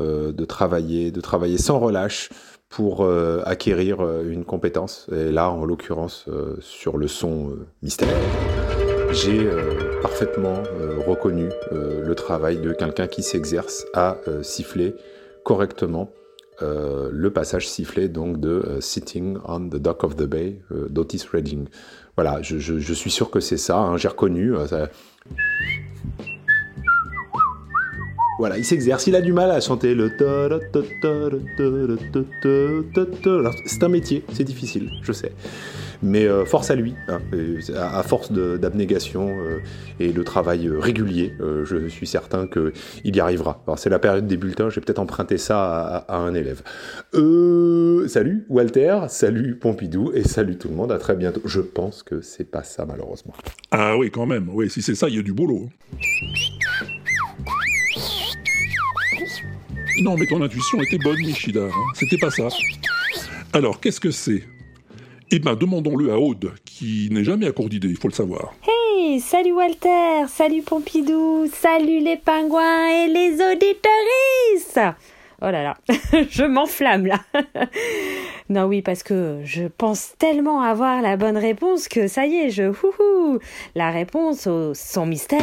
[0.00, 2.30] de travailler, de travailler sans relâche
[2.70, 3.06] pour
[3.44, 5.06] acquérir une compétence.
[5.12, 6.26] Et là, en l'occurrence,
[6.60, 8.08] sur le son mystère,
[9.12, 9.46] j'ai
[10.02, 10.62] parfaitement
[11.06, 14.94] reconnu le travail de quelqu'un qui s'exerce à siffler
[15.44, 16.10] correctement
[16.62, 20.86] euh, le passage sifflé donc de euh, Sitting on the Dock of the Bay euh,
[20.88, 21.66] d'Otis Redding.
[22.16, 24.54] Voilà, je, suis sûr que c'est ça, hein, j'ai reconnu.
[28.38, 30.10] Voilà, il s'exerce, il a du mal à chanter le
[33.66, 35.32] C'est un métier, c'est difficile, je sais.
[36.04, 37.18] Mais euh, force à lui, hein,
[37.74, 39.60] à, force d'abnégation euh,
[39.98, 43.64] et de travail euh, régulier, je suis certain qu'il y arrivera.
[43.78, 46.62] C'est la période des bulletins, j'ai peut-être emprunté ça à, un élève.
[48.06, 51.40] Salut Walter, salut Pompidou et salut tout le monde, à très bientôt.
[51.46, 53.32] Je pense que c'est pas ça malheureusement.
[53.70, 54.50] Ah oui, quand même.
[54.52, 55.70] Oui, si c'est ça, il y a du boulot.
[60.02, 61.62] Non, mais ton intuition était bonne, Michida.
[61.62, 61.70] hein.
[61.94, 62.48] C'était pas ça.
[63.54, 64.42] Alors, qu'est-ce que c'est?
[65.30, 68.54] Eh ben, demandons-le à Aude, qui n'est jamais à court d'idées, il faut le savoir.
[68.68, 74.80] Hey, salut Walter, salut Pompidou, salut les pingouins et les auditoristes
[75.42, 75.76] Oh là là,
[76.30, 77.20] je m'enflamme là.
[78.48, 82.50] non oui, parce que je pense tellement avoir la bonne réponse que ça y est,
[82.50, 83.38] je houhou,
[83.74, 85.40] la réponse au son mystère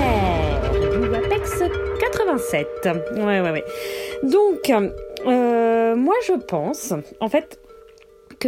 [0.73, 1.63] du Apex
[1.99, 2.67] 87.
[3.15, 3.63] Ouais ouais ouais.
[4.23, 4.71] Donc
[5.25, 7.59] euh, moi je pense, en fait,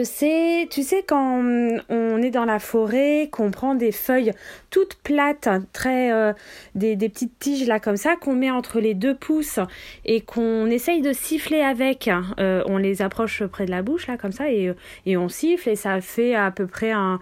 [0.03, 1.43] c'est, tu sais, quand
[1.89, 4.31] on est dans la forêt, qu'on prend des feuilles
[4.69, 6.33] toutes plates, très, euh,
[6.73, 9.59] des, petites tiges là comme ça, qu'on met entre les deux pouces
[10.03, 12.09] et qu'on essaye de siffler avec.
[12.39, 15.69] Euh, on les approche près de la bouche là comme ça et, euh, on siffle
[15.69, 17.19] et ça fait à peu près un,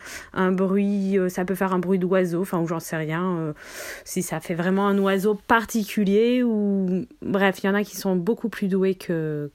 [0.52, 3.54] bruit, ça peut faire un bruit d'oiseau, enfin ou j'en sais rien,
[4.06, 8.16] si ça fait vraiment un oiseau particulier ou bref, il y en a qui sont
[8.16, 9.50] beaucoup plus doués que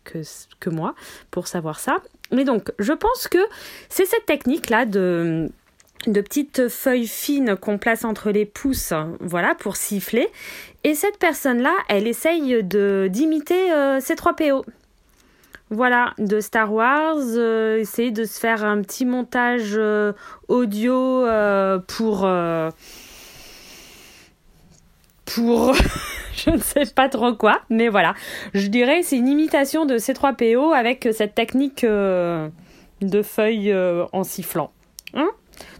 [0.67, 0.95] moi
[1.31, 2.03] pour savoir ça.
[2.33, 3.39] Mais donc, je pense que
[3.89, 5.49] c'est cette technique-là de,
[6.07, 10.29] de petites feuilles fines qu'on place entre les pouces, voilà, pour siffler.
[10.85, 14.64] Et cette personne-là, elle essaye de d'imiter euh, ces 3 PO.
[15.70, 20.12] Voilà, de Star Wars, euh, essayer de se faire un petit montage euh,
[20.49, 22.29] audio euh, pour...
[25.29, 25.74] euh, pour...
[26.35, 28.14] je ne sais pas trop quoi, mais voilà.
[28.55, 32.49] Je dirais c'est une imitation de C3PO avec cette technique euh,
[33.01, 34.70] de feuilles euh, en sifflant.
[35.14, 35.29] Hein?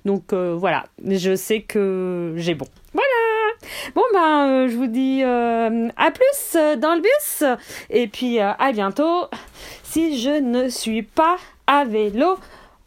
[0.05, 2.67] Donc euh, voilà, je sais que j'ai bon.
[2.93, 3.07] Voilà.
[3.95, 7.45] Bon ben, euh, je vous dis euh, à plus euh, dans le bus
[7.91, 9.27] et puis euh, à bientôt.
[9.83, 11.37] Si je ne suis pas
[11.67, 12.39] à vélo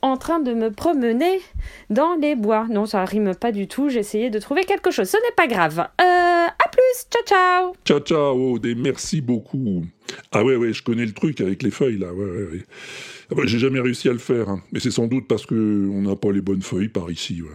[0.02, 1.42] en train de me promener
[1.90, 2.66] dans les bois.
[2.70, 3.90] Non, ça rime pas du tout.
[3.90, 5.10] J'ai essayé de trouver quelque chose.
[5.10, 5.88] Ce n'est pas grave.
[6.02, 7.06] Euh, plus.
[7.12, 7.74] Ciao ciao.
[7.86, 9.84] Ciao, ciao, des merci beaucoup.
[10.32, 12.14] Ah ouais, ouais, je connais le truc avec les feuilles, là.
[12.14, 12.64] Ouais, ouais, ouais.
[13.32, 14.62] Ah bah, J'ai jamais réussi à le faire, hein.
[14.72, 17.42] mais c'est sans doute parce que on n'a pas les bonnes feuilles par ici.
[17.42, 17.50] ouais.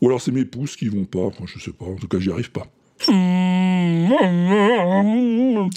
[0.00, 2.18] Ou alors c'est mes pouces qui vont pas, enfin, je sais pas, en tout cas
[2.18, 2.66] j'y arrive pas.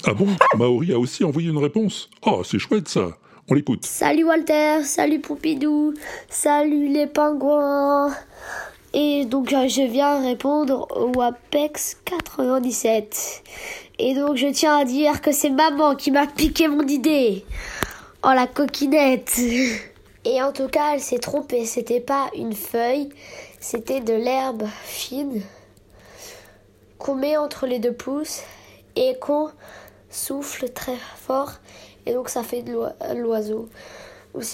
[0.04, 0.26] Ah bon?
[0.56, 3.16] Maori a aussi envoyé une réponse Oh, c'est chouette ça
[3.48, 3.84] On l'écoute.
[3.84, 5.94] Salut Walter, salut Poupidou,
[6.28, 8.10] salut les pingouins.
[8.96, 13.42] Et donc euh, je viens répondre au Apex 97.
[13.98, 17.44] Et donc je tiens à dire que c'est maman qui m'a piqué mon idée.
[18.22, 19.36] Oh la coquinette.
[20.26, 23.10] Et en tout cas, elle s'est trompée, c'était pas une feuille,
[23.60, 25.42] c'était de l'herbe fine
[26.96, 28.40] qu'on met entre les deux pouces
[28.96, 29.50] et qu'on
[30.08, 31.52] souffle très fort
[32.06, 33.68] et donc ça fait de l'oi- l'oiseau.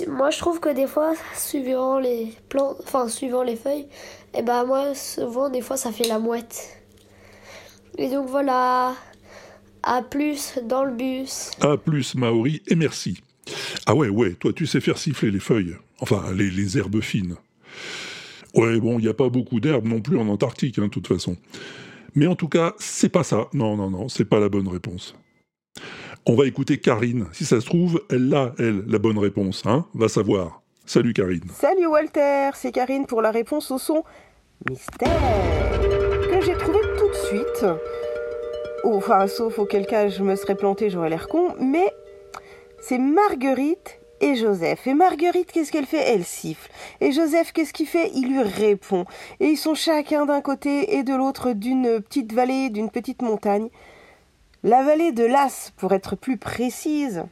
[0.08, 3.86] Moi je trouve que des fois, suivant les plantes, enfin suivant les feuilles,
[4.34, 6.76] et ben moi souvent des fois ça fait la mouette.
[7.98, 8.94] Et donc voilà,
[9.82, 11.50] à plus dans le bus.
[11.60, 13.20] A plus Maori et merci.
[13.86, 17.36] Ah ouais, ouais, toi tu sais faire siffler les feuilles, enfin les, herbes fines.
[18.54, 21.06] Ouais, bon, il n'y a pas beaucoup d'herbes non plus en Antarctique, hein, de toute
[21.06, 21.36] façon.
[22.16, 23.48] Mais en tout cas, c'est pas ça.
[23.52, 25.14] Non, non, non, c'est pas la bonne réponse.
[26.26, 27.26] On va écouter Karine.
[27.32, 30.62] Si ça se trouve, elle a, elle, la bonne réponse, hein Va savoir.
[30.92, 31.44] Salut Karine.
[31.54, 34.02] Salut Walter, c'est Karine pour la réponse au son
[34.68, 35.20] mystère
[36.28, 37.64] que j'ai trouvé tout de suite.
[38.82, 41.94] Oh, Enfin, sauf auquel cas je me serais planté, j'aurais l'air con, mais
[42.80, 44.84] c'est Marguerite et Joseph.
[44.88, 46.12] Et Marguerite, qu'est-ce qu'elle fait?
[46.12, 46.68] Elle siffle.
[47.00, 48.10] Et Joseph, qu'est-ce qu'il fait?
[48.16, 49.04] Il lui répond.
[49.38, 53.68] Et ils sont chacun d'un côté et de l'autre d'une petite vallée, d'une petite montagne.
[54.64, 57.26] La vallée de l'As, pour être plus précise.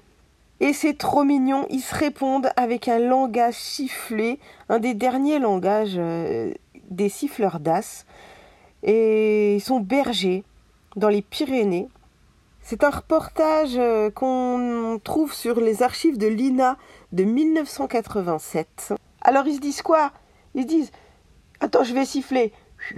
[0.60, 5.94] Et c'est trop mignon, ils se répondent avec un langage sifflé, un des derniers langages
[5.96, 6.52] euh,
[6.90, 8.06] des siffleurs d'As.
[8.82, 10.42] Et ils sont bergers
[10.96, 11.88] dans les Pyrénées.
[12.60, 16.76] C'est un reportage euh, qu'on trouve sur les archives de l'INA
[17.12, 18.94] de 1987.
[19.22, 20.12] Alors ils se disent quoi?
[20.54, 20.92] Ils se disent
[21.60, 22.52] Attends, je vais siffler.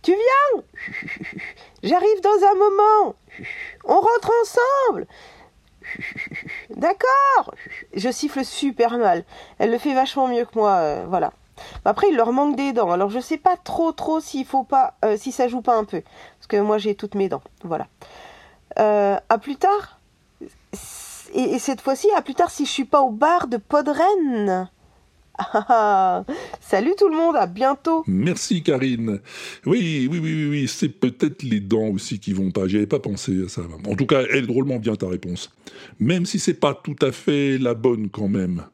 [0.00, 0.62] Tu viens?
[1.82, 3.16] J'arrive dans un moment.
[3.84, 5.06] On rentre ensemble.
[6.70, 7.54] D'accord.
[7.94, 9.24] Je siffle super mal.
[9.58, 11.32] Elle le fait vachement mieux que moi, euh, voilà.
[11.84, 12.90] Après, il leur manque des dents.
[12.90, 15.84] Alors, je sais pas trop, trop s'il faut pas, euh, si ça joue pas un
[15.84, 16.02] peu,
[16.38, 17.42] parce que moi j'ai toutes mes dents.
[17.64, 17.88] Voilà.
[18.78, 19.98] Euh, à plus tard.
[21.34, 24.68] Et, et cette fois-ci, à plus tard, si je suis pas au bar de Podren.
[25.38, 26.24] Ah, ah.
[26.60, 28.02] Salut tout le monde, à bientôt.
[28.06, 29.20] Merci Karine.
[29.66, 32.66] Oui, oui, oui, oui, oui, c'est peut-être les dents aussi qui vont pas.
[32.66, 33.62] J'y avais pas pensé à ça.
[33.86, 35.50] En tout cas, elle est drôlement bien ta réponse.
[36.00, 38.64] Même si c'est pas tout à fait la bonne quand même.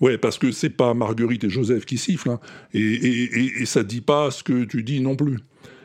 [0.00, 2.40] Ouais, parce que c'est pas Marguerite et Joseph qui sifflent, hein,
[2.72, 5.38] et, et, et, et ça dit pas ce que tu dis non plus.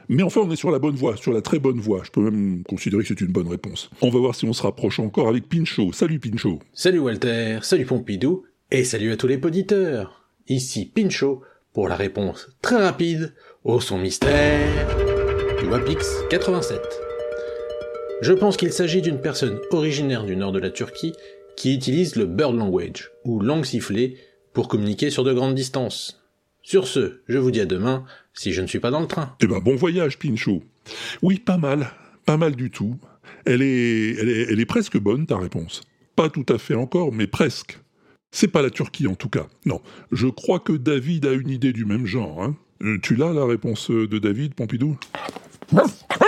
[0.07, 2.01] Mais enfin, on est sur la bonne voie, sur la très bonne voie.
[2.03, 3.89] Je peux même considérer que c'est une bonne réponse.
[4.01, 5.91] On va voir si on se rapproche encore avec Pinchot.
[5.93, 6.59] Salut Pinchot.
[6.73, 10.25] Salut Walter, salut Pompidou, et salut à tous les poditeurs.
[10.47, 11.41] Ici Pinchot
[11.73, 14.97] pour la réponse très rapide au son mystère
[15.59, 16.79] du Wapix 87.
[18.21, 21.13] Je pense qu'il s'agit d'une personne originaire du nord de la Turquie
[21.55, 24.17] qui utilise le bird language, ou langue sifflée,
[24.53, 26.21] pour communiquer sur de grandes distances.
[26.61, 28.03] Sur ce, je vous dis à demain,
[28.33, 29.35] si je ne suis pas dans le train.
[29.41, 30.63] Eh ben, bon voyage, Pinchot.
[31.21, 31.91] Oui, pas mal.
[32.25, 32.97] Pas mal du tout.
[33.45, 35.81] Elle est, elle est, elle est presque bonne, ta réponse.
[36.15, 37.79] Pas tout à fait encore, mais presque.
[38.35, 39.47] C'est pas la Turquie, en tout cas.
[39.65, 39.79] Non.
[40.11, 42.57] Je crois que David a une idée du même genre, hein.
[42.83, 44.97] Euh, tu l'as, la réponse de David, Pompidou?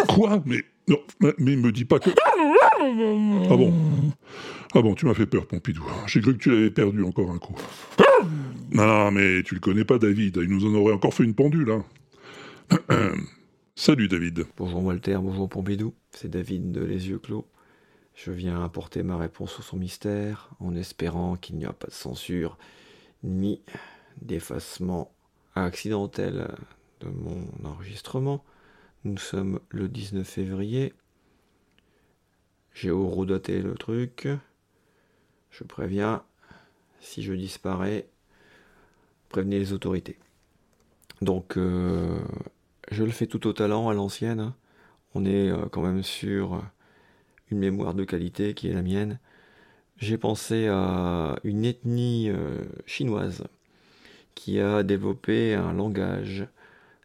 [0.07, 0.41] Quoi?
[0.45, 0.99] Mais, non,
[1.37, 2.11] mais me dis pas que...
[3.49, 3.73] Ah bon?
[4.73, 5.83] Ah bon, tu m'as fait peur, Pompidou.
[6.05, 7.55] J'ai cru que tu l'avais perdu encore un coup.
[8.71, 10.39] Non, mais tu le connais pas, David.
[10.41, 12.85] Il nous en aurait encore fait une pendule, hein.
[13.75, 14.45] Salut, David.
[14.55, 17.45] Bonjour Walter, bonjour Pompidou, c'est David de Les Yeux Clos.
[18.17, 21.93] Je viens apporter ma réponse au son mystère en espérant qu'il n'y a pas de
[21.93, 22.57] censure
[23.21, 23.61] ni
[24.23, 25.13] d'effacement
[25.53, 26.49] accidentel
[27.01, 28.43] de mon enregistrement.
[29.03, 30.95] Nous sommes le 19 février.
[32.73, 34.27] J'ai horodaté le truc.
[35.51, 36.23] Je préviens,
[36.99, 38.09] si je disparais,
[39.29, 40.17] prévenez les autorités.
[41.21, 42.19] Donc, euh,
[42.89, 44.53] je le fais tout au talent, à l'ancienne.
[45.13, 46.63] on est euh, quand même sur
[47.51, 49.19] une mémoire de qualité qui est la mienne.
[49.97, 53.43] J'ai pensé à une ethnie euh, chinoise
[54.35, 56.45] qui a développé un langage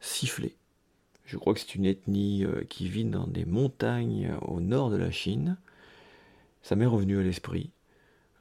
[0.01, 0.55] sifflé.
[1.24, 4.97] Je crois que c'est une ethnie euh, qui vit dans des montagnes au nord de
[4.97, 5.57] la Chine.
[6.62, 7.70] Ça m'est revenu à l'esprit.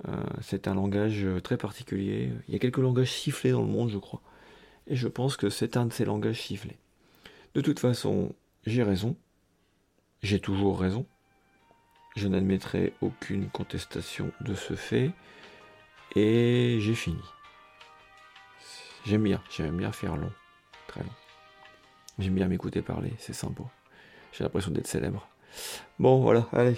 [0.07, 2.31] Euh, c'est un langage très particulier.
[2.47, 4.21] Il y a quelques langages sifflés dans le monde, je crois.
[4.87, 6.77] Et je pense que c'est un de ces langages sifflés.
[7.53, 8.35] De toute façon,
[8.65, 9.15] j'ai raison.
[10.23, 11.05] J'ai toujours raison.
[12.15, 15.11] Je n'admettrai aucune contestation de ce fait.
[16.15, 17.23] Et j'ai fini.
[19.05, 20.31] J'aime bien, j'aime bien faire long,
[20.87, 21.15] très long.
[22.19, 23.63] J'aime bien m'écouter parler, c'est sympa.
[24.31, 25.27] J'ai l'impression d'être célèbre.
[25.97, 26.77] Bon, voilà, allez.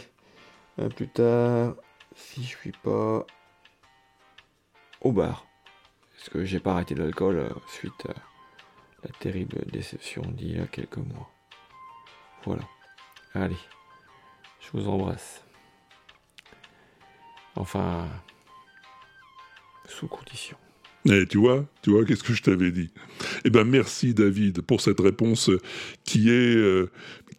[0.82, 1.76] À plus tard,
[2.16, 3.26] si je suis pas
[5.02, 5.46] au bar.
[6.16, 8.14] Parce que j'ai pas arrêté l'alcool euh, suite à
[9.04, 11.30] la terrible déception d'il y a quelques mois?
[12.46, 12.64] Voilà.
[13.34, 13.58] Allez.
[14.66, 15.42] Je vous embrasse.
[17.56, 18.08] Enfin,
[19.88, 20.58] sous condition.
[21.06, 22.90] Eh, tu vois, tu vois, qu'est-ce que je t'avais dit?
[23.44, 25.52] Eh ben, merci David pour cette réponse
[26.06, 26.90] qui est euh,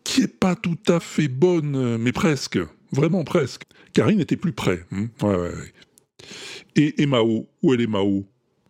[0.04, 2.58] qui est pas tout à fait bonne, mais presque,
[2.92, 3.62] vraiment presque.
[3.94, 4.84] Karine n'était plus près.
[4.92, 5.06] hein.
[5.22, 5.72] ouais, ouais, ouais.
[6.76, 8.24] Et, et Mao, où elle est Mao?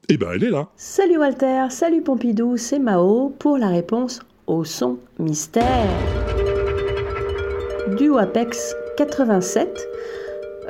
[0.09, 0.69] Eh ben, elle est là.
[0.77, 5.89] Salut Walter, salut Pompidou, c'est Mao pour la réponse au son mystère
[7.89, 9.89] du WAPEX 87,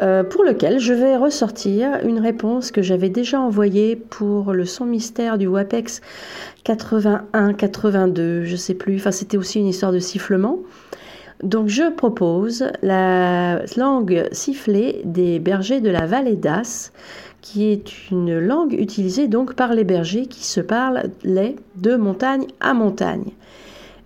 [0.00, 4.84] euh, pour lequel je vais ressortir une réponse que j'avais déjà envoyée pour le son
[4.84, 6.00] mystère du WAPEX
[6.66, 10.58] 81-82, je sais plus, enfin c'était aussi une histoire de sifflement.
[11.42, 16.90] Donc je propose la langue sifflée des bergers de la vallée d'As,
[17.42, 22.46] qui est une langue utilisée donc par les bergers qui se parlent les de montagne
[22.60, 23.32] à montagne.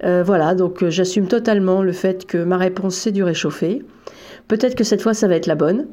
[0.05, 3.83] Euh, voilà, donc euh, j'assume totalement le fait que ma réponse c'est du réchauffé.
[4.47, 5.87] Peut-être que cette fois ça va être la bonne.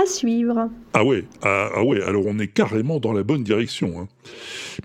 [0.00, 0.70] À suivre.
[0.94, 4.00] Ah ouais, ah, ah alors on est carrément dans la bonne direction.
[4.00, 4.08] hein.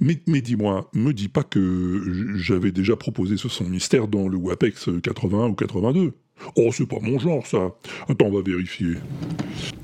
[0.01, 2.01] Mais, dis-moi, me dis pas que
[2.35, 6.13] j'avais déjà proposé ce son mystère dans le WAPEX 81 ou 82.
[6.55, 7.75] Oh, c'est pas mon genre, ça.
[8.09, 8.95] Attends, on va vérifier.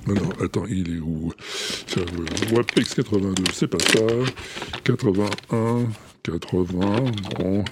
[0.07, 1.31] Alors, attends, il est où?
[1.97, 4.01] Euh, WAPEX 82, c'est pas ça.
[4.83, 5.87] 81,
[6.23, 7.03] 80,
[7.37, 7.63] bon.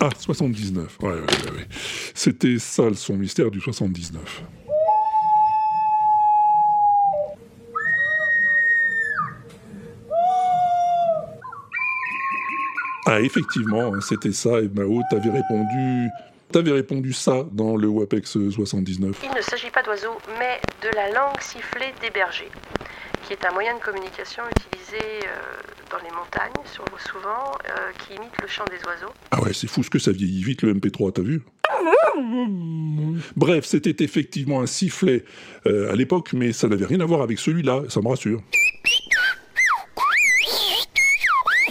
[0.00, 0.98] Ah, 79.
[1.02, 1.66] Ouais, ouais, ouais.
[2.14, 4.42] C'était ça le son mystère du 79.
[13.10, 16.08] Ah, effectivement, hein, c'était ça, et Mao, t'avais répondu.
[16.52, 19.20] T'avais répondu ça dans le WAPEX 79.
[19.22, 22.50] Il ne s'agit pas d'oiseaux, mais de la langue sifflée des bergers,
[23.28, 25.60] qui est un moyen de communication utilisé euh,
[25.90, 29.12] dans les montagnes, souvent, euh, qui imite le chant des oiseaux.
[29.30, 31.42] Ah ouais, c'est fou ce que ça vieillit vite le MP3, t'as vu?
[33.36, 35.26] Bref, c'était effectivement un sifflet
[35.66, 38.40] euh, à l'époque, mais ça n'avait rien à voir avec celui-là, ça me rassure.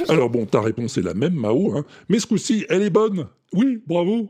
[0.09, 3.29] Alors bon, ta réponse est la même, Mao, hein, mais ce coup-ci, elle est bonne.
[3.51, 4.29] Oui, bravo.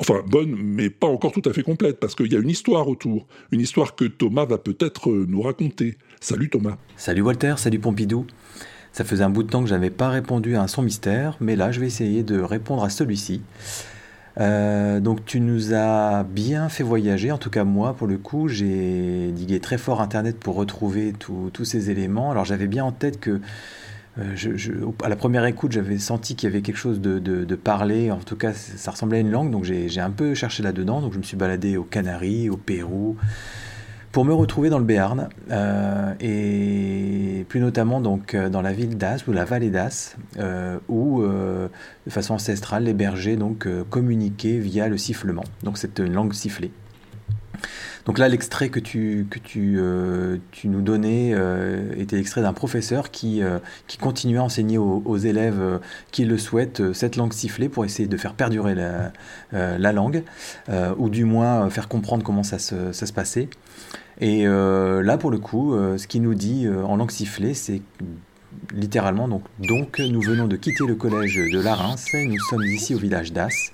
[0.00, 2.88] Enfin, bonne, mais pas encore tout à fait complète, parce qu'il y a une histoire
[2.88, 3.26] autour.
[3.52, 5.96] Une histoire que Thomas va peut-être euh, nous raconter.
[6.20, 6.76] Salut Thomas.
[6.96, 8.26] Salut Walter, salut Pompidou.
[8.92, 11.56] Ça faisait un bout de temps que j'avais pas répondu à un son mystère, mais
[11.56, 13.42] là je vais essayer de répondre à celui-ci.
[14.40, 18.48] Euh, donc tu nous as bien fait voyager, en tout cas moi pour le coup
[18.48, 22.30] j'ai digué très fort internet pour retrouver tous ces éléments.
[22.30, 23.40] Alors j'avais bien en tête que
[24.34, 28.10] je- à la première écoute j'avais senti qu'il y avait quelque chose de, de, parlé,
[28.10, 31.12] en tout cas ça ressemblait à une langue, donc j'ai un peu cherché là-dedans, donc
[31.12, 33.16] je me suis baladé aux Canaries, au Pérou,
[34.12, 35.28] pour me retrouver dans le Béarn.
[35.50, 40.78] Euh, et plus notamment donc euh, dans la ville d'As ou la vallée d'As euh,
[40.88, 41.68] où euh,
[42.06, 45.44] de façon ancestrale les bergers donc euh, communiquaient via le sifflement.
[45.64, 46.70] Donc c'est une langue sifflée
[48.06, 53.10] donc là l'extrait que tu que tu, euh, nous donnais euh, était l'extrait d'un professeur
[53.10, 55.78] qui euh, qui continuait à enseigner aux, élèves euh,
[56.10, 59.12] qui le souhaitent cette langue sifflée pour essayer de faire perdurer la,
[59.52, 60.22] la langue
[60.98, 63.48] ou du moins faire comprendre comment ça se, ça se passait.
[64.20, 67.82] Et là, pour le coup, ce qu'il nous dit en langue sifflée, c'est
[68.72, 72.98] littéralement donc, donc nous venons de quitter le collège de Larins nous sommes ici au
[72.98, 73.72] village d'As,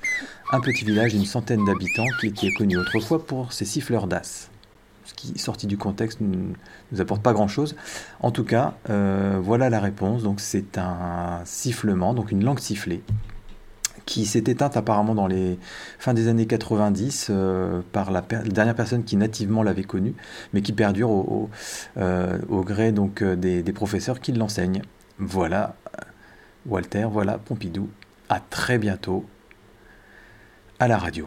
[0.52, 4.50] un petit village d'une centaine d'habitants qui était connu autrefois pour ses siffleurs d'As.
[5.04, 6.36] Ce qui, sorti du contexte, ne
[6.92, 7.76] nous apporte pas grand-chose.
[8.20, 10.22] En tout cas, euh, voilà la réponse.
[10.22, 13.02] Donc c'est un sifflement, donc une langue sifflée
[14.06, 15.56] qui s'est éteinte apparemment dans les
[16.00, 20.14] fins des années 90 euh, par la, dernière personne qui nativement l'avait connue,
[20.52, 21.48] mais qui perdure au,
[21.96, 24.82] euh, gré donc des, des professeurs qui l'enseignent.
[25.18, 25.76] Voilà,
[26.66, 27.88] Walter, voilà Pompidou.
[28.28, 29.26] À très bientôt.
[30.80, 31.26] À la radio.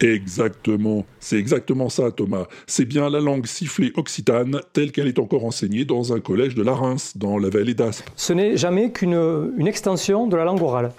[0.00, 2.46] Exactement, c'est exactement ça Thomas.
[2.66, 6.62] C'est bien la langue sifflée occitane telle qu'elle est encore enseignée dans un collège de
[6.62, 8.08] la Reims, dans la vallée d'Aspe.
[8.16, 10.92] Ce n'est jamais qu'une une extension de la langue orale.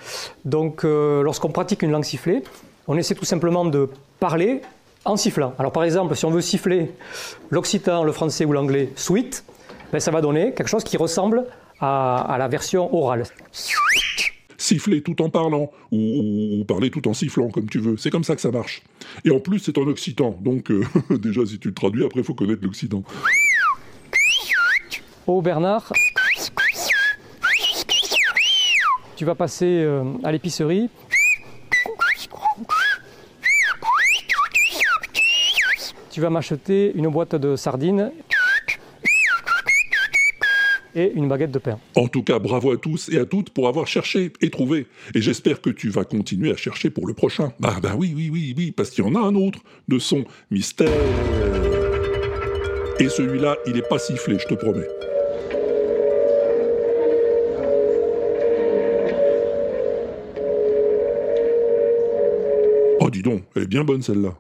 [0.46, 2.44] Donc euh, lorsqu'on pratique une langue sifflée,
[2.88, 3.90] on essaie tout simplement de
[4.20, 4.62] parler
[5.06, 5.56] en sifflant.
[5.58, 6.92] Alors par exemple, si on veut siffler
[7.50, 9.44] l'occitan, le français ou l'anglais sweet,
[9.92, 11.46] ben, ça va donner quelque chose qui ressemble
[11.80, 13.24] à, à la version orale.
[14.62, 17.98] Siffler tout en parlant, ou, parler tout en sifflant, comme tu veux.
[17.98, 18.84] C'est comme ça que ça marche.
[19.26, 20.86] Et en plus, c'est en occitan, donc euh,
[21.18, 23.04] déjà, si tu le traduis, après, il faut connaître l'occitan.
[25.26, 25.92] Oh Bernard,
[29.16, 30.90] tu vas passer euh, à l'épicerie.
[36.12, 38.12] Tu vas m'acheter une boîte de sardines
[40.96, 41.80] et une baguette de pain.
[41.96, 44.88] En tout cas, bravo à tous et à toutes pour avoir cherché et trouvé.
[45.16, 47.54] Et j'espère que tu vas continuer à chercher pour le prochain.
[47.60, 50.26] Bah, bah oui, oui, oui, oui, parce qu'il y en a un autre de son
[50.50, 50.92] mystère.
[53.00, 54.88] Et celui-là, il est pas sifflé, je te promets.
[63.00, 64.38] Oh, dis donc, elle est bien bonne celle-là.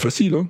[0.00, 0.48] Pas facile, hein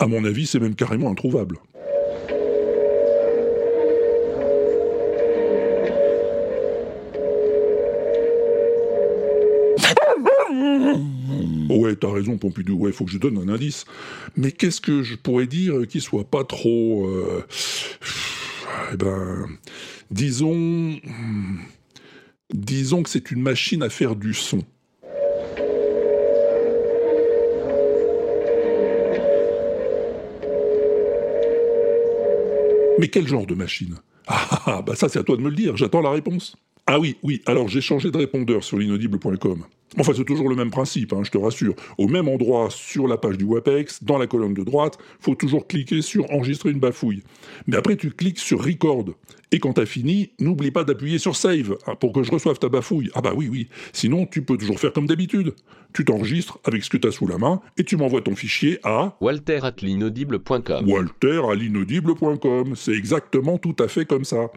[0.00, 1.58] À mon avis, c'est même carrément introuvable.
[11.70, 12.74] Ouais, t'as raison, Pompidou.
[12.78, 13.84] Ouais, faut que je donne un indice.
[14.36, 17.06] Mais qu'est-ce que je pourrais dire qui soit pas trop.
[17.06, 17.44] euh,
[18.92, 19.46] Eh ben.
[20.10, 21.00] Disons.
[22.52, 24.62] Disons que c'est une machine à faire du son.
[32.98, 33.96] Mais quel genre de machine?
[34.26, 36.56] Ah, ah, bah ça c'est à toi de me le dire, j'attends la réponse.
[36.86, 39.64] Ah oui, oui, alors j'ai changé de répondeur sur l'inaudible.com.
[39.98, 41.74] Enfin, c'est toujours le même principe, hein, je te rassure.
[41.96, 45.66] Au même endroit sur la page du WAPEX, dans la colonne de droite, faut toujours
[45.66, 47.22] cliquer sur enregistrer une bafouille.
[47.66, 49.06] Mais après, tu cliques sur record.
[49.52, 52.68] Et quand t'as fini, n'oublie pas d'appuyer sur save hein, pour que je reçoive ta
[52.68, 53.10] bafouille.
[53.14, 53.68] Ah bah oui, oui.
[53.92, 55.54] Sinon, tu peux toujours faire comme d'habitude.
[55.94, 59.16] Tu t'enregistres avec ce que t'as sous la main et tu m'envoies ton fichier à
[59.20, 60.88] Walter at l'inaudible.com.
[60.88, 62.74] walter à l'inaudible.com.
[62.76, 64.50] C'est exactement tout à fait comme ça.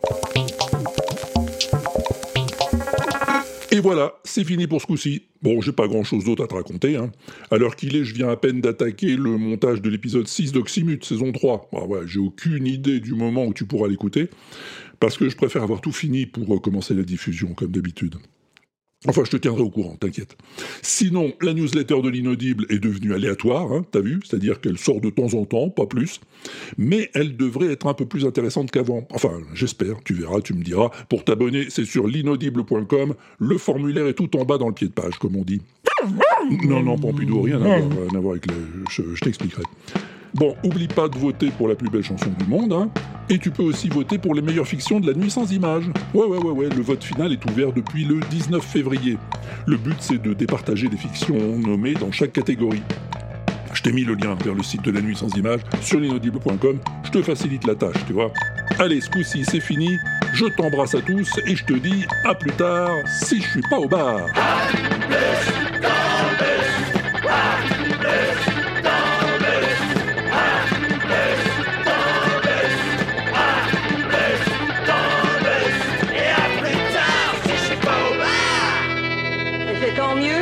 [3.79, 5.23] Et voilà, c'est fini pour ce coup-ci.
[5.41, 6.97] Bon, j'ai pas grand-chose d'autre à te raconter.
[6.97, 7.13] Hein.
[7.49, 11.05] À l'heure qu'il est, je viens à peine d'attaquer le montage de l'épisode 6 d'Oxymute,
[11.05, 11.69] saison 3.
[11.71, 14.27] Ah ouais, j'ai aucune idée du moment où tu pourras l'écouter,
[14.99, 18.15] parce que je préfère avoir tout fini pour euh, commencer la diffusion, comme d'habitude.
[19.07, 20.35] Enfin, je te tiendrai au courant, t'inquiète.
[20.81, 24.19] Sinon, la newsletter de l'inaudible est devenue aléatoire, hein, t'as vu?
[24.25, 26.19] C'est-à-dire qu'elle sort de temps en temps, pas plus.
[26.77, 29.07] Mais elle devrait être un peu plus intéressante qu'avant.
[29.11, 30.89] Enfin, j'espère, tu verras, tu me diras.
[31.07, 33.13] Pour t'abonner, c'est sur l'inaudible.com.
[33.39, 35.61] Le formulaire est tout en bas dans le pied de page, comme on dit.
[36.65, 38.55] Non, non, Pompidou, rien à voir, rien à voir avec le...
[38.89, 39.63] Je, je t'expliquerai.
[40.35, 42.89] Bon, oublie pas de voter pour la plus belle chanson du monde, hein.
[43.29, 45.85] Et tu peux aussi voter pour les meilleures fictions de la nuit sans images.
[46.13, 49.17] Ouais, ouais, ouais, ouais, le vote final est ouvert depuis le 19 février.
[49.67, 52.81] Le but, c'est de départager des fictions nommées dans chaque catégorie.
[53.73, 56.79] Je t'ai mis le lien vers le site de la nuit sans images sur l'inaudible.com.
[57.03, 58.31] Je te facilite la tâche, tu vois.
[58.79, 59.97] Allez, ce coup-ci, c'est fini.
[60.33, 62.89] Je t'embrasse à tous et je te dis à plus tard
[63.21, 64.21] si je suis pas au bar.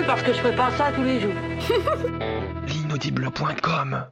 [0.07, 1.33] Parce que je fais pas ça tous les jours.
[2.67, 4.07] L'inaudible.com